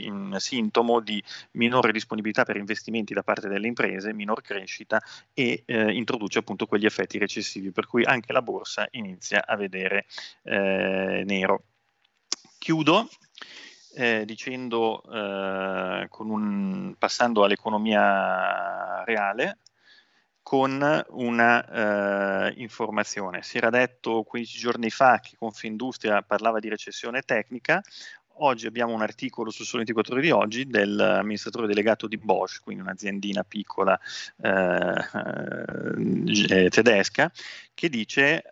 un 0.06 0.36
sintomo 0.40 1.00
di 1.00 1.22
minore 1.52 1.92
disponibilità 1.92 2.44
per 2.44 2.58
investimenti 2.58 3.14
da 3.14 3.24
parte 3.24 3.48
delle 3.48 3.68
imprese, 3.68 4.14
minor 4.14 4.42
crescita 4.42 5.02
e 5.34 5.64
uh, 5.66 5.90
introduce 5.90 6.40
appunto 6.40 6.66
quegli 6.68 6.86
effetti 6.86 7.18
recessivi 7.18 7.72
per 7.72 7.88
cui 7.88 8.04
anche 8.04 8.34
la 8.34 8.42
borsa 8.42 8.88
inizia 8.92 9.46
a 9.46 9.56
vedere 9.56 10.06
nero. 10.44 11.64
Chiudo 12.58 13.08
eh, 13.94 14.24
dicendo, 14.26 15.04
eh, 15.12 16.08
un, 16.20 16.96
passando 16.98 17.44
all'economia 17.44 19.04
reale, 19.04 19.58
con 20.44 21.06
una 21.10 22.48
uh, 22.50 22.60
informazione. 22.60 23.44
Si 23.44 23.58
era 23.58 23.70
detto 23.70 24.24
15 24.24 24.58
giorni 24.58 24.90
fa 24.90 25.20
che 25.20 25.36
Confindustria 25.38 26.24
parlava 26.24 26.60
di 26.60 26.68
recessione 26.68 27.22
tecnica, 27.22 27.82
oggi 28.42 28.66
abbiamo 28.66 28.94
un 28.94 29.02
articolo 29.02 29.50
su 29.50 29.64
Sole 29.64 29.84
24 29.84 30.14
ore 30.14 30.24
di 30.24 30.32
oggi 30.32 30.66
dell'amministratore 30.68 31.68
delegato 31.68 32.08
di 32.08 32.18
Bosch, 32.18 32.62
quindi 32.64 32.82
un'aziendina 32.82 33.44
piccola 33.44 34.00
eh, 34.42 35.06
eh, 36.50 36.70
tedesca, 36.70 37.32
che 37.74 37.90
dice 37.90 38.44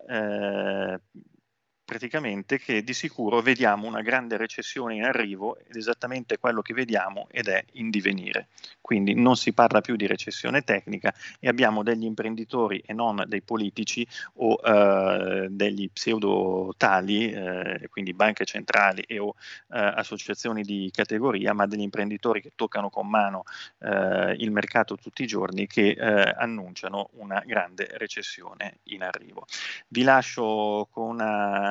praticamente 1.90 2.60
che 2.60 2.84
di 2.84 2.94
sicuro 2.94 3.42
vediamo 3.42 3.88
una 3.88 4.04
grande 4.04 4.38
recessione 4.38 4.94
in 4.94 5.04
arrivo 5.04 5.58
ed 5.58 5.76
esattamente 5.76 6.38
quello 6.38 6.62
che 6.62 6.76
vediamo 6.76 7.28
ed 7.32 7.48
è 7.48 7.66
in 7.74 7.90
divenire. 7.90 8.50
Quindi 8.80 9.16
non 9.16 9.36
si 9.36 9.54
parla 9.54 9.82
più 9.82 9.96
di 9.96 10.06
recessione 10.06 10.62
tecnica 10.62 11.12
e 11.40 11.48
abbiamo 11.48 11.82
degli 11.82 12.04
imprenditori 12.04 12.84
e 12.86 12.94
non 12.94 13.24
dei 13.28 13.42
politici 13.42 14.08
o 14.36 14.60
eh, 14.64 15.48
degli 15.50 15.90
pseudo 15.90 16.76
tali, 16.78 17.32
eh, 17.32 17.88
quindi 17.90 18.14
banche 18.14 18.46
centrali 18.46 19.02
e 19.08 19.18
o 19.18 19.34
eh, 19.72 19.80
associazioni 19.80 20.62
di 20.62 20.92
categoria, 20.94 21.54
ma 21.54 21.66
degli 21.66 21.82
imprenditori 21.82 22.40
che 22.40 22.52
toccano 22.54 22.92
con 22.92 23.08
mano 23.08 23.46
eh, 23.80 24.36
il 24.38 24.52
mercato 24.52 24.96
tutti 24.96 25.24
i 25.24 25.28
giorni 25.28 25.66
che 25.66 25.90
eh, 25.90 26.36
annunciano 26.38 27.10
una 27.14 27.42
grande 27.44 27.88
recessione 27.94 28.78
in 28.84 29.02
arrivo. 29.02 29.48
Vi 29.88 30.04
lascio 30.04 30.88
con 30.92 31.20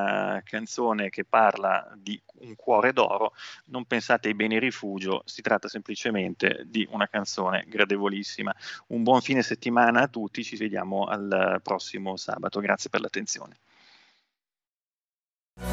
una 0.08 0.42
canzone 0.44 1.08
che 1.10 1.24
parla 1.24 1.92
di 1.96 2.20
un 2.40 2.54
cuore 2.56 2.92
d'oro, 2.92 3.32
non 3.66 3.84
pensate 3.84 4.28
ai 4.28 4.34
beni 4.34 4.58
rifugio, 4.58 5.22
si 5.24 5.42
tratta 5.42 5.68
semplicemente 5.68 6.64
di 6.66 6.86
una 6.90 7.08
canzone 7.08 7.64
gradevolissima. 7.68 8.54
Un 8.88 9.02
buon 9.02 9.20
fine 9.20 9.42
settimana 9.42 10.02
a 10.02 10.08
tutti, 10.08 10.42
ci 10.42 10.56
vediamo 10.56 11.04
al 11.04 11.60
prossimo 11.62 12.16
sabato. 12.16 12.60
Grazie 12.60 12.90
per 12.90 13.00
l'attenzione. 13.00 13.56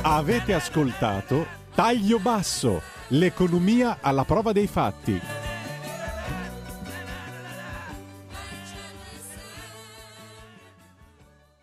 Avete 0.02 0.54
ascoltato 0.54 1.46
Taglio 1.74 2.20
Basso, 2.20 2.82
l'economia 3.10 4.00
alla 4.02 4.24
prova 4.24 4.52
dei 4.52 4.68
fatti 4.68 5.54